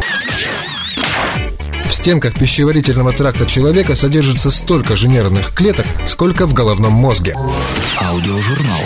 В 1.89 1.95
стенках 1.95 2.35
пищеварительного 2.35 3.13
тракта 3.13 3.47
человека 3.47 3.97
содержится 3.97 4.51
столько 4.51 4.95
же 4.95 5.09
нервных 5.09 5.55
клеток, 5.55 5.87
сколько 6.07 6.47
в 6.47 6.53
головном 6.53 6.93
мозге. 6.93 7.35
Аудиожурнал. 8.01 8.81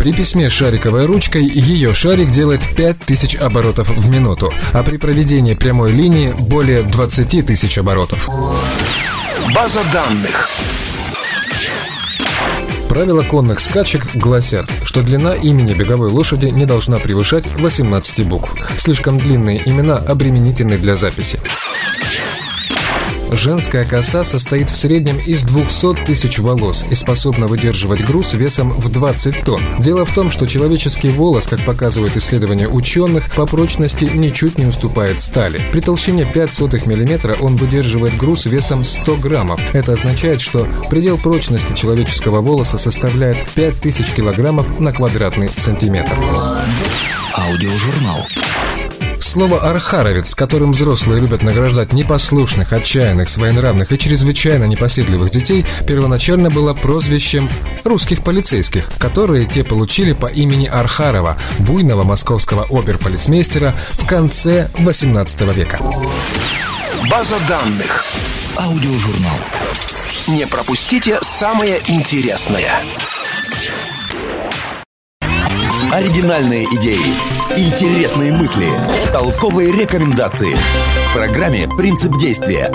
При 0.00 0.12
письме 0.12 0.48
шариковой 0.48 1.04
ручкой 1.04 1.44
ее 1.44 1.92
шарик 1.92 2.30
делает 2.30 2.62
5000 2.74 3.36
оборотов 3.36 3.90
в 3.90 4.08
минуту, 4.08 4.50
а 4.72 4.82
при 4.82 4.96
проведении 4.96 5.52
прямой 5.52 5.92
линии 5.92 6.32
более 6.38 6.82
20 6.82 7.44
тысяч 7.44 7.76
оборотов. 7.76 8.26
База 9.54 9.82
данных. 9.92 10.48
Правила 12.88 13.22
конных 13.22 13.60
скачек 13.60 14.16
гласят, 14.16 14.70
что 14.84 15.02
длина 15.02 15.34
имени 15.34 15.74
беговой 15.74 16.08
лошади 16.08 16.46
не 16.46 16.64
должна 16.64 16.98
превышать 16.98 17.44
18 17.56 18.26
букв. 18.26 18.54
Слишком 18.78 19.18
длинные 19.18 19.60
имена 19.68 19.98
обременительны 19.98 20.78
для 20.78 20.96
записи. 20.96 21.38
Женская 23.32 23.84
коса 23.84 24.24
состоит 24.24 24.70
в 24.70 24.76
среднем 24.76 25.16
из 25.18 25.44
200 25.44 26.04
тысяч 26.04 26.38
волос 26.38 26.84
и 26.90 26.94
способна 26.94 27.46
выдерживать 27.46 28.04
груз 28.04 28.32
весом 28.32 28.72
в 28.72 28.90
20 28.90 29.44
тонн. 29.44 29.62
Дело 29.78 30.04
в 30.04 30.12
том, 30.12 30.30
что 30.30 30.46
человеческий 30.46 31.10
волос, 31.10 31.46
как 31.46 31.64
показывают 31.64 32.16
исследования 32.16 32.68
ученых, 32.68 33.32
по 33.34 33.46
прочности 33.46 34.04
ничуть 34.04 34.58
не 34.58 34.66
уступает 34.66 35.20
стали. 35.20 35.60
При 35.70 35.80
толщине 35.80 36.24
5 36.24 36.52
сотых 36.52 36.86
миллиметра 36.86 37.36
он 37.40 37.56
выдерживает 37.56 38.16
груз 38.16 38.46
весом 38.46 38.84
100 38.84 39.16
граммов. 39.16 39.60
Это 39.74 39.92
означает, 39.92 40.40
что 40.40 40.66
предел 40.88 41.16
прочности 41.16 41.72
человеческого 41.72 42.40
волоса 42.40 42.78
составляет 42.78 43.38
5000 43.54 44.12
килограммов 44.12 44.80
на 44.80 44.92
квадратный 44.92 45.48
сантиметр. 45.48 46.12
Аудиожурнал. 47.34 48.26
Слово 49.30 49.60
«архаровец», 49.60 50.34
которым 50.34 50.72
взрослые 50.72 51.20
любят 51.20 51.44
награждать 51.44 51.92
непослушных, 51.92 52.72
отчаянных, 52.72 53.28
своенравных 53.28 53.92
и 53.92 53.96
чрезвычайно 53.96 54.64
непоседливых 54.64 55.30
детей, 55.30 55.64
первоначально 55.86 56.50
было 56.50 56.74
прозвищем 56.74 57.48
русских 57.84 58.24
полицейских, 58.24 58.88
которые 58.98 59.46
те 59.46 59.62
получили 59.62 60.14
по 60.14 60.26
имени 60.26 60.66
Архарова, 60.66 61.36
буйного 61.60 62.02
московского 62.02 62.66
оберполицмейстера 62.76 63.72
в 63.90 64.04
конце 64.04 64.68
18 64.78 65.40
века. 65.54 65.78
База 67.08 67.36
данных. 67.46 68.04
Аудиожурнал. 68.56 69.38
Не 70.26 70.44
пропустите 70.48 71.20
самое 71.22 71.80
интересное. 71.86 72.72
Оригинальные 75.92 76.66
идеи, 76.66 77.00
интересные 77.56 78.30
мысли, 78.30 78.66
толковые 79.12 79.72
рекомендации. 79.72 80.54
В 80.54 81.14
программе 81.14 81.66
«Принцип 81.66 82.16
действия» 82.16 82.70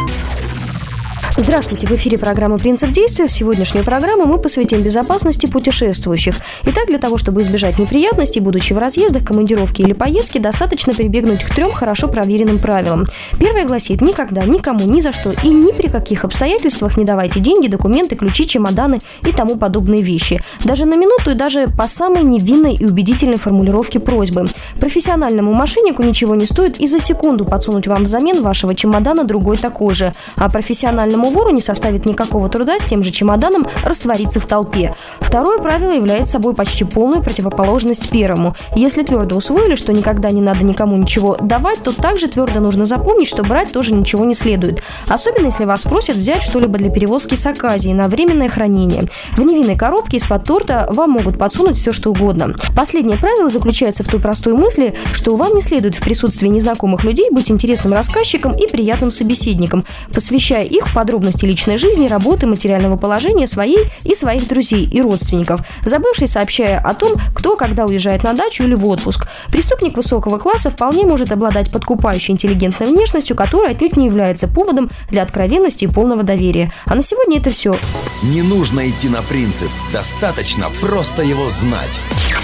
Здравствуйте, 1.37 1.85
в 1.85 1.91
эфире 1.91 2.17
программа 2.17 2.57
«Принцип 2.57 2.91
действия». 2.91 3.27
В 3.27 3.31
сегодняшнюю 3.31 3.83
программу 3.83 4.25
мы 4.25 4.37
посвятим 4.37 4.81
безопасности 4.81 5.47
путешествующих. 5.47 6.35
Итак, 6.63 6.87
для 6.87 6.97
того, 6.97 7.17
чтобы 7.17 7.41
избежать 7.41 7.77
неприятностей, 7.77 8.39
будучи 8.39 8.71
в 8.71 8.77
разъездах, 8.77 9.25
командировке 9.25 9.83
или 9.83 9.91
поездке, 9.91 10.39
достаточно 10.39 10.93
прибегнуть 10.93 11.43
к 11.43 11.53
трем 11.53 11.71
хорошо 11.71 12.07
проверенным 12.07 12.59
правилам. 12.59 13.05
Первое 13.37 13.65
гласит 13.65 13.99
«Никогда, 13.99 14.45
никому, 14.45 14.85
ни 14.85 15.01
за 15.01 15.11
что 15.11 15.31
и 15.31 15.49
ни 15.49 15.73
при 15.73 15.87
каких 15.89 16.23
обстоятельствах 16.23 16.95
не 16.95 17.03
давайте 17.03 17.41
деньги, 17.41 17.67
документы, 17.67 18.15
ключи, 18.15 18.47
чемоданы 18.47 19.01
и 19.27 19.33
тому 19.33 19.57
подобные 19.57 20.01
вещи. 20.01 20.41
Даже 20.63 20.85
на 20.85 20.95
минуту 20.95 21.31
и 21.31 21.33
даже 21.33 21.67
по 21.67 21.89
самой 21.89 22.23
невинной 22.23 22.75
и 22.75 22.85
убедительной 22.85 23.37
формулировке 23.37 23.99
просьбы. 23.99 24.47
Профессиональному 24.79 25.53
мошеннику 25.53 26.01
ничего 26.01 26.33
не 26.35 26.45
стоит 26.45 26.79
и 26.79 26.87
за 26.87 27.01
секунду 27.01 27.43
подсунуть 27.43 27.87
вам 27.87 28.03
взамен 28.03 28.41
вашего 28.41 28.73
чемодана 28.73 29.25
другой 29.25 29.57
такой 29.57 29.93
же, 29.93 30.13
а 30.37 30.49
профессиональному 30.49 31.24
вору 31.29 31.51
не 31.51 31.61
составит 31.61 32.05
никакого 32.05 32.49
труда 32.49 32.77
с 32.79 32.83
тем 32.83 33.03
же 33.03 33.11
чемоданом 33.11 33.67
раствориться 33.83 34.39
в 34.39 34.45
толпе. 34.45 34.95
Второе 35.19 35.59
правило 35.59 35.91
является 35.91 36.33
собой 36.33 36.53
почти 36.53 36.83
полную 36.83 37.23
противоположность 37.23 38.09
первому. 38.09 38.55
Если 38.75 39.03
твердо 39.03 39.35
усвоили, 39.35 39.75
что 39.75 39.93
никогда 39.93 40.31
не 40.31 40.41
надо 40.41 40.65
никому 40.65 40.97
ничего 40.97 41.37
давать, 41.39 41.81
то 41.81 41.91
также 41.91 42.27
твердо 42.27 42.59
нужно 42.59 42.85
запомнить, 42.85 43.27
что 43.27 43.43
брать 43.43 43.71
тоже 43.71 43.93
ничего 43.93 44.25
не 44.25 44.33
следует. 44.33 44.81
Особенно, 45.07 45.45
если 45.45 45.65
вас 45.65 45.83
просят 45.83 46.17
взять 46.17 46.41
что-либо 46.41 46.77
для 46.77 46.89
перевозки 46.89 47.35
с 47.35 47.45
Аказии 47.45 47.91
на 47.91 48.07
временное 48.07 48.49
хранение. 48.49 49.03
В 49.37 49.41
невинной 49.41 49.77
коробке 49.77 50.17
из-под 50.17 50.43
торта 50.43 50.87
вам 50.89 51.11
могут 51.11 51.37
подсунуть 51.37 51.77
все, 51.77 51.91
что 51.91 52.11
угодно. 52.11 52.55
Последнее 52.75 53.17
правило 53.17 53.49
заключается 53.49 54.03
в 54.03 54.07
той 54.07 54.19
простой 54.19 54.53
мысли, 54.53 54.95
что 55.13 55.35
вам 55.35 55.55
не 55.55 55.61
следует 55.61 55.95
в 55.95 56.01
присутствии 56.01 56.47
незнакомых 56.47 57.03
людей 57.03 57.29
быть 57.31 57.49
интересным 57.49 57.93
рассказчиком 57.93 58.57
и 58.57 58.67
приятным 58.67 59.11
собеседником, 59.11 59.85
посвящая 60.13 60.63
их 60.63 60.87
в 60.87 60.93
подробности 60.93 61.14
личной 61.43 61.77
жизни, 61.77 62.07
работы, 62.07 62.47
материального 62.47 62.97
положения 62.97 63.47
своей 63.47 63.91
и 64.03 64.15
своих 64.15 64.47
друзей 64.47 64.87
и 64.91 65.01
родственников, 65.01 65.61
забывший 65.83 66.27
сообщая 66.27 66.79
о 66.79 66.93
том, 66.93 67.13
кто 67.35 67.55
когда 67.55 67.85
уезжает 67.85 68.23
на 68.23 68.33
дачу 68.33 68.63
или 68.63 68.75
в 68.75 68.87
отпуск. 68.87 69.27
Преступник 69.51 69.97
высокого 69.97 70.37
класса 70.37 70.69
вполне 70.69 71.05
может 71.05 71.31
обладать 71.31 71.71
подкупающей 71.71 72.33
интеллигентной 72.33 72.87
внешностью, 72.87 73.35
которая 73.35 73.71
отнюдь 73.71 73.97
не 73.97 74.05
является 74.05 74.47
поводом 74.47 74.89
для 75.09 75.23
откровенности 75.23 75.85
и 75.85 75.87
полного 75.87 76.23
доверия. 76.23 76.71
А 76.85 76.95
на 76.95 77.01
сегодня 77.01 77.39
это 77.39 77.51
все. 77.51 77.77
Не 78.23 78.41
нужно 78.41 78.89
идти 78.89 79.09
на 79.09 79.21
принцип, 79.21 79.69
достаточно 79.91 80.67
просто 80.81 81.21
его 81.21 81.49
знать. 81.49 81.99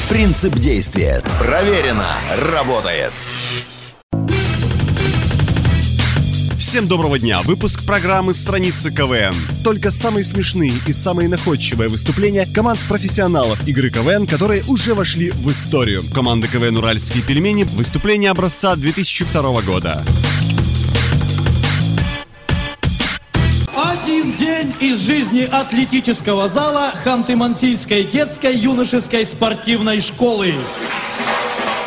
Принцип 0.09 0.53
действия. 0.55 1.21
Проверено. 1.39 2.17
Работает. 2.53 3.11
Всем 6.71 6.87
доброго 6.87 7.19
дня! 7.19 7.41
Выпуск 7.41 7.85
программы 7.85 8.33
«Страницы 8.33 8.93
КВН». 8.93 9.35
Только 9.61 9.91
самые 9.91 10.23
смешные 10.23 10.71
и 10.87 10.93
самые 10.93 11.27
находчивые 11.27 11.89
выступления 11.89 12.45
команд 12.45 12.79
профессионалов 12.87 13.67
игры 13.67 13.89
КВН, 13.89 14.25
которые 14.25 14.63
уже 14.69 14.93
вошли 14.93 15.31
в 15.31 15.51
историю. 15.51 16.01
Команда 16.15 16.47
КВН 16.47 16.77
«Уральские 16.77 17.23
пельмени»– 17.23 17.63
выступление 17.75 18.31
образца 18.31 18.77
2002 18.77 19.61
года. 19.63 20.01
Один 23.75 24.31
день 24.37 24.73
из 24.79 25.01
жизни 25.01 25.41
атлетического 25.41 26.47
зала 26.47 26.93
Ханты-Мансийской 27.03 28.09
детской 28.09 28.55
юношеской 28.55 29.25
спортивной 29.25 29.99
школы. 29.99 30.55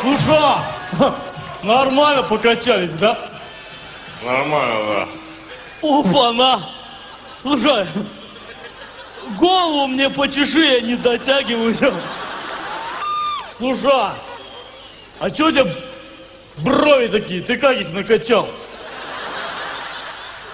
Слушай, 0.01 0.59
нормально 1.63 2.21
покачались, 2.21 2.91
да? 2.91 3.17
Нормально, 4.25 5.07
Опа-на! 5.83 6.59
Слушай, 7.43 7.85
голову 9.37 9.85
мне 9.87 10.09
почеши, 10.09 10.61
я 10.65 10.81
не 10.81 10.95
дотягиваюсь. 10.95 11.79
Слушай, 13.55 14.13
а 15.19 15.29
что 15.29 15.45
у 15.45 15.51
тебя 15.51 15.67
брови 16.57 17.07
такие? 17.07 17.41
Ты 17.41 17.59
как 17.59 17.77
их 17.79 17.93
накачал? 17.93 18.43
да. 18.43 18.51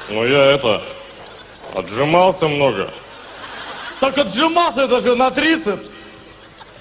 Ну 0.09 0.25
я 0.25 0.43
это, 0.51 0.83
отжимался 1.73 2.49
много. 2.49 2.91
Так 4.01 4.17
отжимался 4.17 4.81
это 4.81 4.99
же 4.99 5.15
на 5.15 5.31
трицепс. 5.31 5.85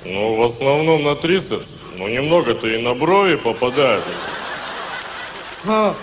Ну, 0.04 0.34
в 0.34 0.42
основном 0.42 1.04
на 1.04 1.14
трицепс. 1.14 1.66
Но 1.96 2.08
немного-то 2.08 2.66
и 2.66 2.82
на 2.82 2.94
брови 2.94 3.36
попадает. 3.36 4.02
А. 5.68 5.94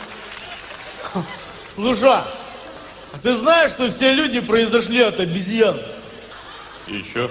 Слушай, 1.78 2.10
а 2.10 2.26
ты 3.22 3.36
знаешь, 3.36 3.70
что 3.70 3.88
все 3.92 4.12
люди 4.12 4.40
произошли 4.40 5.00
от 5.00 5.20
обезьян? 5.20 5.80
Чё? 7.14 7.30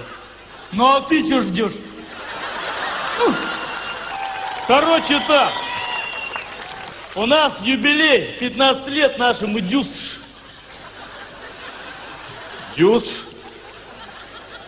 Ну 0.71 0.85
а 0.85 1.01
ты 1.01 1.21
что 1.25 1.41
ждешь? 1.41 1.73
Ну, 3.19 3.33
Короче 4.67 5.21
так, 5.27 5.51
у 7.15 7.25
нас 7.25 7.61
юбилей, 7.63 8.37
15 8.39 8.87
лет 8.87 9.19
нашему 9.19 9.59
дюсш. 9.59 10.17
Дюш? 12.77 13.03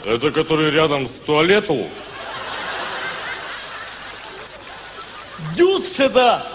Это 0.04 0.30
который 0.32 0.72
рядом 0.72 1.08
с 1.08 1.26
туалетом? 1.26 1.88
Дюсш 5.56 6.02
это 6.02 6.46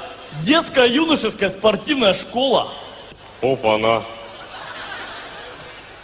детская 0.43 0.87
юношеская 0.87 1.49
спортивная 1.49 2.13
школа. 2.13 2.71
Опа-на. 3.45 4.03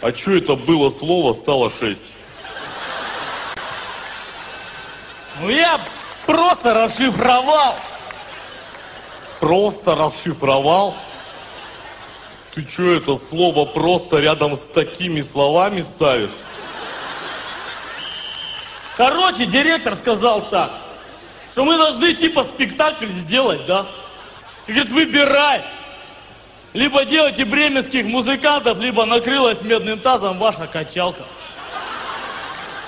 А 0.01 0.11
чё 0.11 0.37
это 0.37 0.55
было 0.55 0.91
слово 0.91 1.33
стало 1.33 1.71
шесть? 1.71 2.05
Ну 5.39 5.49
я 5.49 5.81
просто 6.27 6.75
расшифровал. 6.75 7.75
Просто 9.39 9.95
расшифровал? 9.95 10.95
Ты 12.53 12.63
чё 12.63 12.95
это 12.95 13.15
слово 13.15 13.65
просто 13.65 14.19
рядом 14.19 14.55
с 14.55 14.67
такими 14.67 15.21
словами 15.21 15.81
ставишь? 15.81 16.37
Короче, 18.97 19.47
директор 19.47 19.95
сказал 19.95 20.41
так, 20.41 20.71
что 21.51 21.63
мы 21.63 21.75
должны 21.75 22.13
типа 22.13 22.43
спектакль 22.43 23.07
сделать, 23.07 23.65
да? 23.65 23.87
И 24.67 24.73
говорит, 24.73 24.91
выбирай. 24.91 25.63
Либо 26.73 27.03
делайте 27.03 27.43
бременских 27.43 28.05
музыкантов, 28.05 28.79
либо 28.79 29.05
накрылась 29.05 29.61
медным 29.61 29.99
тазом 29.99 30.37
ваша 30.37 30.67
качалка. 30.67 31.23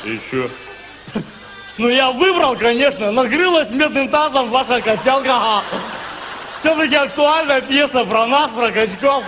И 0.05 0.17
чё? 0.31 0.49
Ну 1.77 1.89
я 1.89 2.11
выбрал, 2.11 2.55
конечно, 2.55 3.11
накрылась 3.11 3.71
медным 3.71 4.07
тазом 4.07 4.49
ваша 4.49 4.81
качалка. 4.81 5.63
Все-таки 6.57 6.95
актуальная 6.95 7.59
пьеса 7.59 8.05
про 8.05 8.25
нас, 8.25 8.51
про 8.51 8.71
качков. 8.71 9.23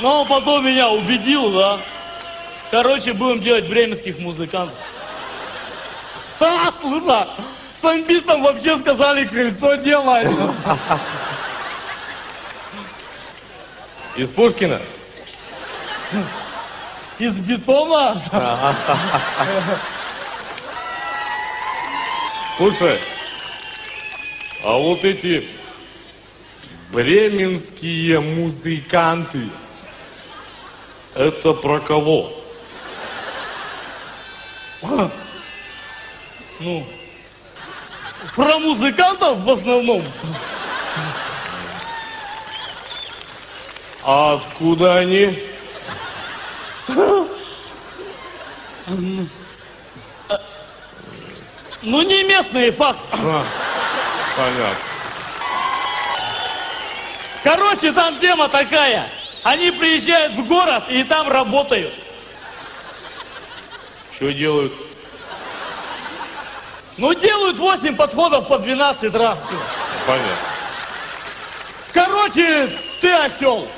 Но 0.00 0.22
он 0.22 0.28
потом 0.28 0.66
меня 0.66 0.90
убедил, 0.90 1.52
да. 1.52 1.78
Короче, 2.70 3.12
будем 3.12 3.40
делать 3.40 3.68
бременских 3.68 4.18
музыкантов. 4.18 4.76
А, 6.40 6.72
слушай, 6.80 7.26
самбистам 7.74 8.44
вообще 8.44 8.78
сказали 8.78 9.26
крыльцо 9.26 9.74
делать. 9.74 10.28
Из 14.18 14.30
Пушкина? 14.30 14.82
Из 17.20 17.38
бетона? 17.38 18.20
Слушай, 22.56 22.98
а 24.64 24.72
вот 24.76 25.04
эти 25.04 25.46
бременские 26.92 28.18
музыканты, 28.18 29.50
это 31.14 31.52
про 31.52 31.78
кого? 31.78 32.32
Ну, 36.58 36.84
про 38.34 38.58
музыкантов 38.58 39.38
в 39.38 39.50
основном. 39.50 40.02
А 44.10 44.32
откуда 44.36 44.96
они? 44.96 45.38
Ну, 51.82 52.02
не 52.02 52.24
местные, 52.24 52.72
факт. 52.72 53.00
А, 53.12 53.44
понятно. 54.34 54.76
Короче, 57.44 57.92
там 57.92 58.18
тема 58.18 58.48
такая. 58.48 59.10
Они 59.42 59.70
приезжают 59.72 60.32
в 60.32 60.46
город 60.46 60.84
и 60.88 61.04
там 61.04 61.28
работают. 61.28 61.92
Что 64.14 64.32
делают? 64.32 64.72
Ну, 66.96 67.12
делают 67.12 67.58
8 67.58 67.94
подходов 67.94 68.48
по 68.48 68.56
12 68.56 69.14
раз. 69.14 69.38
Всё. 69.44 69.56
Понятно. 70.06 70.32
Короче, 71.92 72.70
ты 73.02 73.12
осел. 73.12 73.68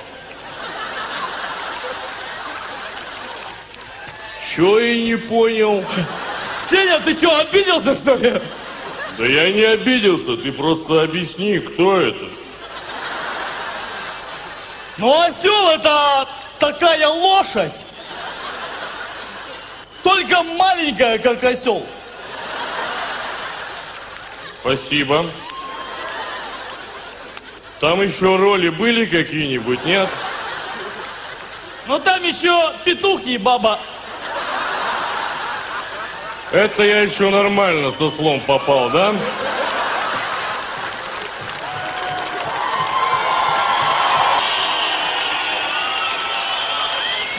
Чё 4.54 4.80
я 4.80 4.96
не 4.96 5.16
понял? 5.16 5.84
Сеня, 6.68 6.98
ты 6.98 7.16
что, 7.16 7.38
обиделся, 7.38 7.94
что 7.94 8.14
ли? 8.16 8.42
Да 9.16 9.24
я 9.24 9.52
не 9.52 9.62
обиделся, 9.62 10.36
ты 10.36 10.50
просто 10.50 11.02
объясни, 11.02 11.60
кто 11.60 12.00
это. 12.00 12.24
Ну, 14.98 15.20
осел 15.22 15.68
это 15.68 16.26
такая 16.58 17.06
лошадь. 17.06 17.72
Только 20.02 20.42
маленькая, 20.42 21.18
как 21.18 21.44
осел. 21.44 21.86
Спасибо. 24.60 25.26
Там 27.78 28.02
еще 28.02 28.36
роли 28.36 28.68
были 28.68 29.06
какие-нибудь, 29.06 29.84
нет? 29.84 30.08
Ну, 31.86 32.00
там 32.00 32.24
еще 32.24 32.72
петух 32.84 33.24
и 33.26 33.38
баба. 33.38 33.78
Это 36.52 36.82
я 36.82 37.02
еще 37.02 37.30
нормально 37.30 37.92
со 37.92 38.10
слом 38.10 38.40
попал, 38.40 38.90
да? 38.90 39.14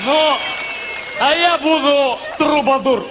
Ну, 0.06 0.38
а 1.20 1.36
я 1.36 1.58
буду 1.58 2.18
трубадур. 2.38 3.06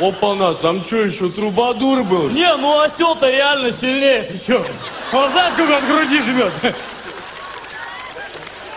Опа-на, 0.00 0.54
там 0.54 0.84
что 0.86 0.96
еще, 0.96 1.28
трубадур 1.28 2.02
был? 2.02 2.30
Не, 2.30 2.56
ну 2.56 2.80
осел-то 2.80 3.28
реально 3.28 3.70
сильнее, 3.72 4.22
ты 4.22 4.38
что? 4.38 4.64
Он 5.12 5.30
знаешь, 5.30 5.52
сколько 5.52 5.76
от 5.76 5.86
груди 5.86 6.18
жмет? 6.18 6.52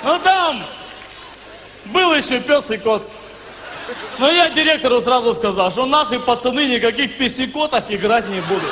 Ну 0.04 0.20
там 0.20 0.62
был 1.86 2.14
еще 2.14 2.42
пес 2.42 2.70
и 2.70 2.78
кот. 2.78 3.10
Но 4.18 4.32
я 4.32 4.50
директору 4.50 5.02
сразу 5.02 5.34
сказал, 5.36 5.72
что 5.72 5.86
наши 5.86 6.20
пацаны 6.20 6.68
никаких 6.68 7.18
песикотов 7.18 7.90
играть 7.90 8.28
не 8.30 8.42
будут. 8.42 8.72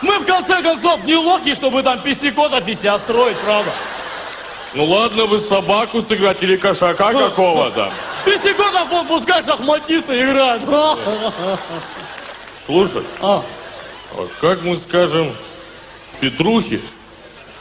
Мы 0.00 0.18
в 0.18 0.26
конце 0.26 0.62
концов 0.62 1.04
не 1.04 1.16
лохи, 1.16 1.54
чтобы 1.54 1.82
там 1.82 2.00
песикотов 2.00 2.66
и 2.66 2.74
себя 2.74 2.98
строить, 2.98 3.36
правда? 3.38 3.70
Ну 4.74 4.84
ладно, 4.84 5.26
вы 5.26 5.38
собаку 5.38 6.02
сыграть 6.02 6.42
или 6.42 6.56
кошака 6.56 7.12
какого-то. 7.12 7.92
Песикотов 8.24 8.92
он 8.92 9.06
пускай 9.06 9.42
шахматисты 9.42 10.20
играют. 10.20 10.62
Слушай, 12.66 13.02
а. 13.20 13.42
а 14.16 14.28
как 14.40 14.62
мы 14.62 14.76
скажем 14.76 15.32
Петрухе, 16.20 16.80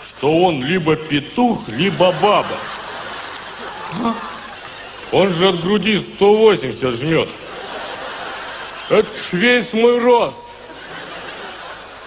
что 0.08 0.32
он 0.44 0.64
либо 0.64 0.96
петух, 0.96 1.68
либо 1.68 2.12
баба? 2.22 2.56
Он 5.12 5.30
же 5.30 5.50
от 5.50 5.62
груди 5.62 6.00
180 6.00 6.96
жмет. 6.96 7.30
Это 8.90 9.12
ж 9.12 9.34
весь 9.34 9.74
мой 9.74 10.00
рост. 10.00 10.38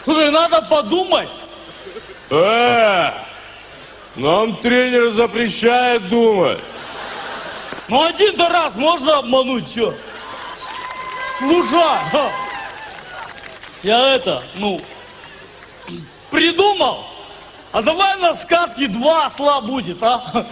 Слушай, 0.04 0.30
надо 0.30 0.62
подумать. 0.62 1.28
Э, 2.30 3.12
нам 4.16 4.56
тренер 4.56 5.10
запрещает 5.10 6.08
думать. 6.08 6.60
Ну 7.88 8.02
один-то 8.02 8.48
раз 8.48 8.76
можно 8.76 9.18
обмануть? 9.18 9.78
Слушай, 11.38 11.98
ха, 12.10 12.30
я 13.82 14.14
это, 14.14 14.42
ну, 14.54 14.80
придумал. 16.30 17.04
А 17.72 17.82
давай 17.82 18.18
на 18.20 18.34
сказке 18.34 18.88
два 18.88 19.26
осла 19.26 19.60
будет, 19.60 20.02
а? 20.02 20.46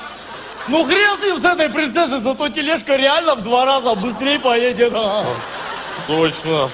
Ну 0.68 0.84
хрен 0.84 1.18
с 1.18 1.24
ним, 1.24 1.40
с 1.40 1.44
этой 1.44 1.68
принцессой, 1.68 2.20
зато 2.20 2.48
тележка 2.48 2.96
реально 2.96 3.34
в 3.34 3.42
два 3.42 3.64
раза 3.64 3.94
быстрее 3.94 4.38
поедет. 4.38 4.92
А. 4.94 5.26
Точно. 6.06 6.70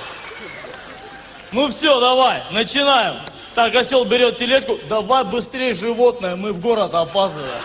Ну 1.52 1.68
все, 1.68 1.98
давай, 1.98 2.42
начинаем. 2.50 3.14
Так, 3.54 3.74
осел 3.74 4.04
берет 4.04 4.38
тележку. 4.38 4.78
Давай 4.88 5.24
быстрее, 5.24 5.72
животное, 5.72 6.36
мы 6.36 6.52
в 6.52 6.60
город 6.60 6.94
опаздываем. 6.94 7.62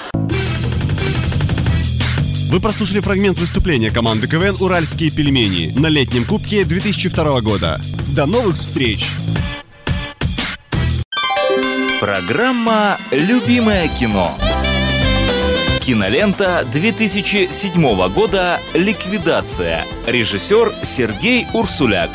Вы 2.49 2.59
прослушали 2.59 2.99
фрагмент 2.99 3.37
выступления 3.39 3.89
команды 3.89 4.27
КВН 4.27 4.55
«Уральские 4.61 5.09
пельмени» 5.11 5.73
на 5.77 5.87
летнем 5.87 6.23
кубке 6.23 6.63
2002 6.63 7.41
года. 7.41 7.81
До 8.15 8.25
новых 8.27 8.55
встреч! 8.57 9.07
Программа 11.99 12.97
«Любимое 13.11 13.87
кино». 13.99 14.31
Кинолента 15.85 16.65
2007 16.71 18.13
года 18.13 18.61
«Ликвидация». 18.73 19.83
Режиссер 20.07 20.71
Сергей 20.81 21.45
Урсуляк. 21.53 22.09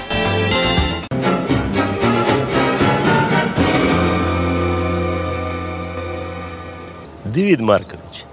Давид 7.27 7.61
Маркович, 7.61 8.25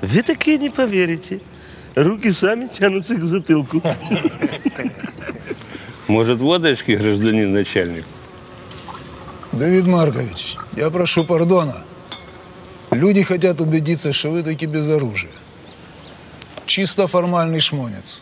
вы 0.00 0.20
таки 0.24 0.58
не 0.58 0.68
поверите. 0.68 1.40
Руки 1.94 2.32
сами 2.32 2.66
тянутся 2.66 3.14
к 3.14 3.22
затылку. 3.22 3.80
Может, 6.08 6.40
водочки, 6.40 6.90
гражданин 6.90 7.52
начальник? 7.52 8.04
Давид 9.52 9.86
Маркович, 9.86 10.56
я 10.76 10.90
прошу 10.90 11.22
пардона. 11.22 11.84
Люди 12.92 13.22
хотят 13.22 13.58
убедиться, 13.62 14.12
что 14.12 14.28
вы 14.30 14.42
таки 14.42 14.66
без 14.66 14.90
оружия. 14.90 15.32
Чисто 16.66 17.06
формальный 17.06 17.60
шмонец. 17.60 18.20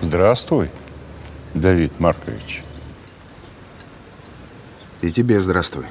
Здравствуй, 0.00 0.70
Давид 1.52 1.98
Маркович. 1.98 2.62
И 5.00 5.10
тебе 5.10 5.40
здравствуй, 5.40 5.86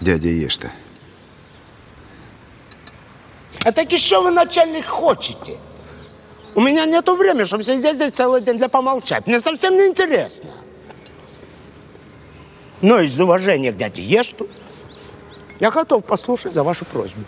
дядя 0.00 0.28
Ешта. 0.28 0.70
А 3.64 3.72
так 3.72 3.90
и 3.94 3.96
что 3.96 4.22
вы, 4.22 4.30
начальник, 4.30 4.84
хочете? 4.84 5.56
У 6.54 6.60
меня 6.60 6.84
нету 6.84 7.16
времени, 7.16 7.44
чтобы 7.44 7.64
сидеть 7.64 7.94
здесь 7.94 8.12
целый 8.12 8.42
день 8.42 8.58
для 8.58 8.68
помолчать. 8.68 9.26
Мне 9.26 9.40
совсем 9.40 9.74
не 9.74 9.86
интересно. 9.86 10.50
Но 12.82 12.98
из 13.00 13.18
уважения 13.20 13.72
к 13.72 13.76
дяде 13.76 14.02
Ешту 14.02 14.48
я 15.58 15.70
готов 15.70 16.04
послушать 16.04 16.52
за 16.52 16.62
вашу 16.62 16.84
просьбу. 16.84 17.24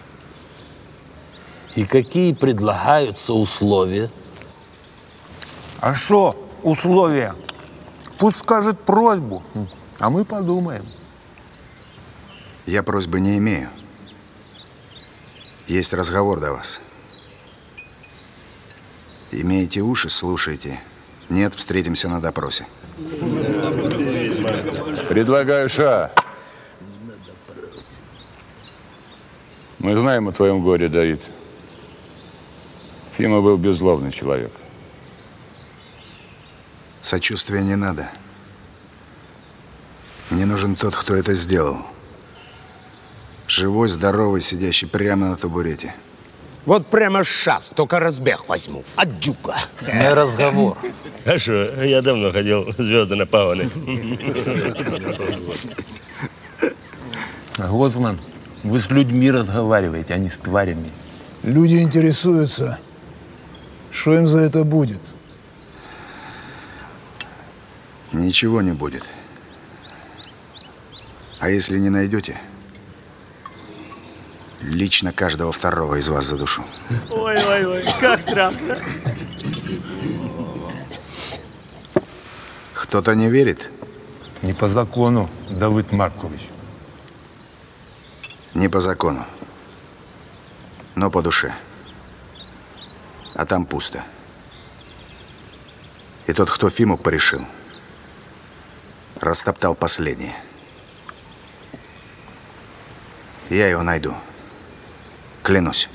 И 1.75 1.85
какие 1.85 2.33
предлагаются 2.33 3.35
условия? 3.35 4.11
А 5.81 5.95
что 5.95 6.37
условия? 6.63 7.35
Пусть 8.19 8.39
скажет 8.39 8.79
просьбу, 8.81 9.43
а 9.99 10.11
мы 10.11 10.25
подумаем. 10.25 10.87
Я 12.67 12.83
просьбы 12.83 13.21
не 13.21 13.39
имею. 13.39 13.69
Есть 15.67 15.93
разговор 15.93 16.39
до 16.41 16.53
вас. 16.53 16.81
Имеете 19.33 19.81
уши, 19.81 20.09
слушайте. 20.09 20.81
Нет, 21.29 21.55
встретимся 21.55 22.09
на 22.09 22.21
допросе. 22.21 22.67
Предлагаю 25.13 25.69
ша. 25.69 26.11
Мы 29.79 29.95
знаем 29.95 30.29
о 30.29 30.33
твоем 30.33 30.63
горе, 30.63 30.89
Давид. 30.89 31.21
Фима 33.19 33.43
был 33.43 33.59
беззлобный 33.59 34.11
человек. 34.11 34.51
Сочувствия 37.03 37.61
не 37.61 37.77
надо. 37.77 38.11
Мне 40.31 40.47
нужен 40.47 40.77
тот, 40.77 40.97
кто 40.97 41.15
это 41.15 41.35
сделал. 41.35 41.77
Живой, 43.47 43.89
здоровый, 43.89 44.41
сидящий 44.41 44.89
прямо 44.89 45.29
на 45.29 45.37
табурете. 45.37 45.95
Вот 46.65 46.87
прямо 46.87 47.25
сейчас, 47.25 47.71
только 47.71 47.99
разбег 47.99 48.49
возьму. 48.49 48.85
От 48.97 49.19
дюка. 49.19 49.57
Не 49.83 50.15
разговор. 50.15 50.79
А 51.25 51.39
что, 51.39 51.85
я 51.85 52.03
давно 52.03 52.31
ходил 52.31 52.73
звезды 52.79 53.17
на 53.17 53.27
паваны. 53.27 53.69
Гоцман, 57.59 58.19
вы 58.63 58.79
с 58.79 58.91
людьми 58.91 59.31
разговариваете, 59.31 60.15
а 60.15 60.19
не 60.19 60.31
с 60.31 60.39
тварями. 60.39 60.89
Люди 61.43 61.81
интересуются, 61.81 62.79
что 63.91 64.15
им 64.15 64.27
за 64.27 64.39
это 64.39 64.63
будет. 64.63 65.01
Ничего 68.13 68.63
не 68.63 68.73
будет. 68.73 69.09
А 71.41 71.51
если 71.51 71.79
не 71.79 71.91
найдете, 71.91 72.41
лично 74.63 75.13
каждого 75.13 75.53
второго 75.53 75.97
из 75.97 76.09
вас 76.09 76.25
задушу. 76.25 76.65
Ой-ой-ой, 77.11 77.83
как 78.01 78.23
страшно. 78.23 78.79
Кто-то 82.75 83.15
не 83.15 83.31
верит? 83.31 83.71
Не 84.43 84.53
по 84.53 84.69
закону, 84.69 85.29
Давид 85.51 85.93
Маркович. 85.93 86.51
Не 88.55 88.69
по 88.69 88.81
закону. 88.81 89.25
Но 90.95 91.11
по 91.11 91.23
душе. 91.23 91.55
А 93.35 93.47
там 93.47 93.65
пусто. 93.65 94.05
И 96.27 96.33
тот, 96.33 96.51
кто 96.51 96.71
Фиму 96.71 96.99
порешил, 96.99 97.45
растоптал 99.21 99.75
последнее. 99.75 100.37
Я 103.49 103.69
его 103.69 103.83
найду. 103.83 104.15
Клянусь. 105.43 105.89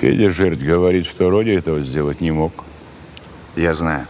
Федя 0.00 0.30
Жерть 0.30 0.62
говорит, 0.62 1.06
что 1.06 1.28
Роди 1.28 1.50
этого 1.50 1.80
сделать 1.80 2.20
не 2.20 2.30
мог. 2.30 2.64
Я 3.56 3.74
знаю. 3.74 4.06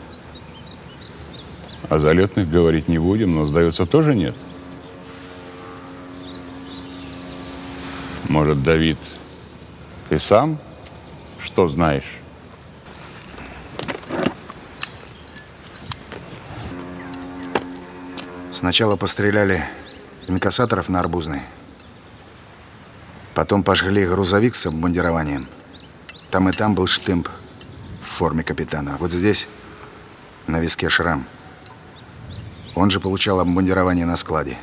О 1.89 1.99
залетных 1.99 2.49
говорить 2.49 2.89
не 2.89 2.99
будем, 2.99 3.35
но, 3.35 3.47
сдается, 3.47 3.87
тоже 3.87 4.15
нет. 4.15 4.37
Может, 8.29 8.63
Давид, 8.63 8.99
ты 10.09 10.21
сам 10.21 10.59
что 11.43 11.69
знаешь? 11.69 12.19
Сначала 18.53 18.97
постреляли 18.97 19.65
инкассаторов 20.27 20.89
на 20.89 21.01
Арбузной. 21.01 21.43
Потом 23.35 23.63
пожгли 23.63 24.07
грузовик 24.07 24.55
с 24.55 24.67
обмундированием. 24.67 25.49
Там 26.31 26.49
и 26.49 26.53
там 26.53 26.75
был 26.75 26.87
штемп 26.87 27.29
в 28.01 28.07
форме 28.07 28.43
капитана. 28.43 28.97
Вот 28.99 29.13
здесь 29.13 29.49
на 30.47 30.61
виске 30.61 30.89
шрам. 30.89 31.25
Он 32.75 32.91
же 32.91 33.01
получал 33.01 33.41
обмундирование 33.41 34.07
на 34.07 34.17
складе. 34.17 34.57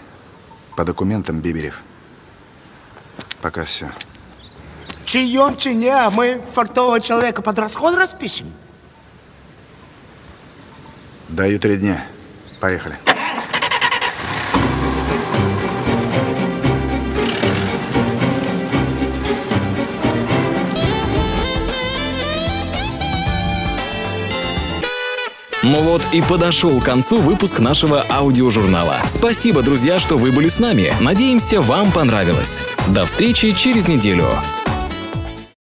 По 0.75 0.83
документам 0.83 1.39
Биберев. 1.39 1.81
Пока 3.41 3.63
все. 3.65 3.91
Чьем 5.05 5.57
чине, 5.57 5.95
а 5.95 6.09
мы 6.09 6.41
фартового 6.53 6.99
человека 6.99 7.41
под 7.41 7.59
расход 7.59 7.95
распишем? 7.95 8.51
Даю 11.29 11.59
три 11.59 11.77
дня. 11.77 12.05
Поехали. 12.59 12.97
Ну 25.69 25.81
вот 25.81 26.01
и 26.13 26.21
подошел 26.21 26.79
к 26.79 26.85
концу 26.85 27.17
выпуск 27.17 27.59
нашего 27.59 28.05
аудиожурнала. 28.09 28.99
Спасибо, 29.05 29.61
друзья, 29.63 29.99
что 29.99 30.17
вы 30.17 30.31
были 30.31 30.47
с 30.47 30.59
нами. 30.59 30.93
Надеемся, 31.01 31.59
вам 31.61 31.91
понравилось. 31.91 32.65
До 32.87 33.03
встречи 33.03 33.51
через 33.51 33.89
неделю. 33.89 34.29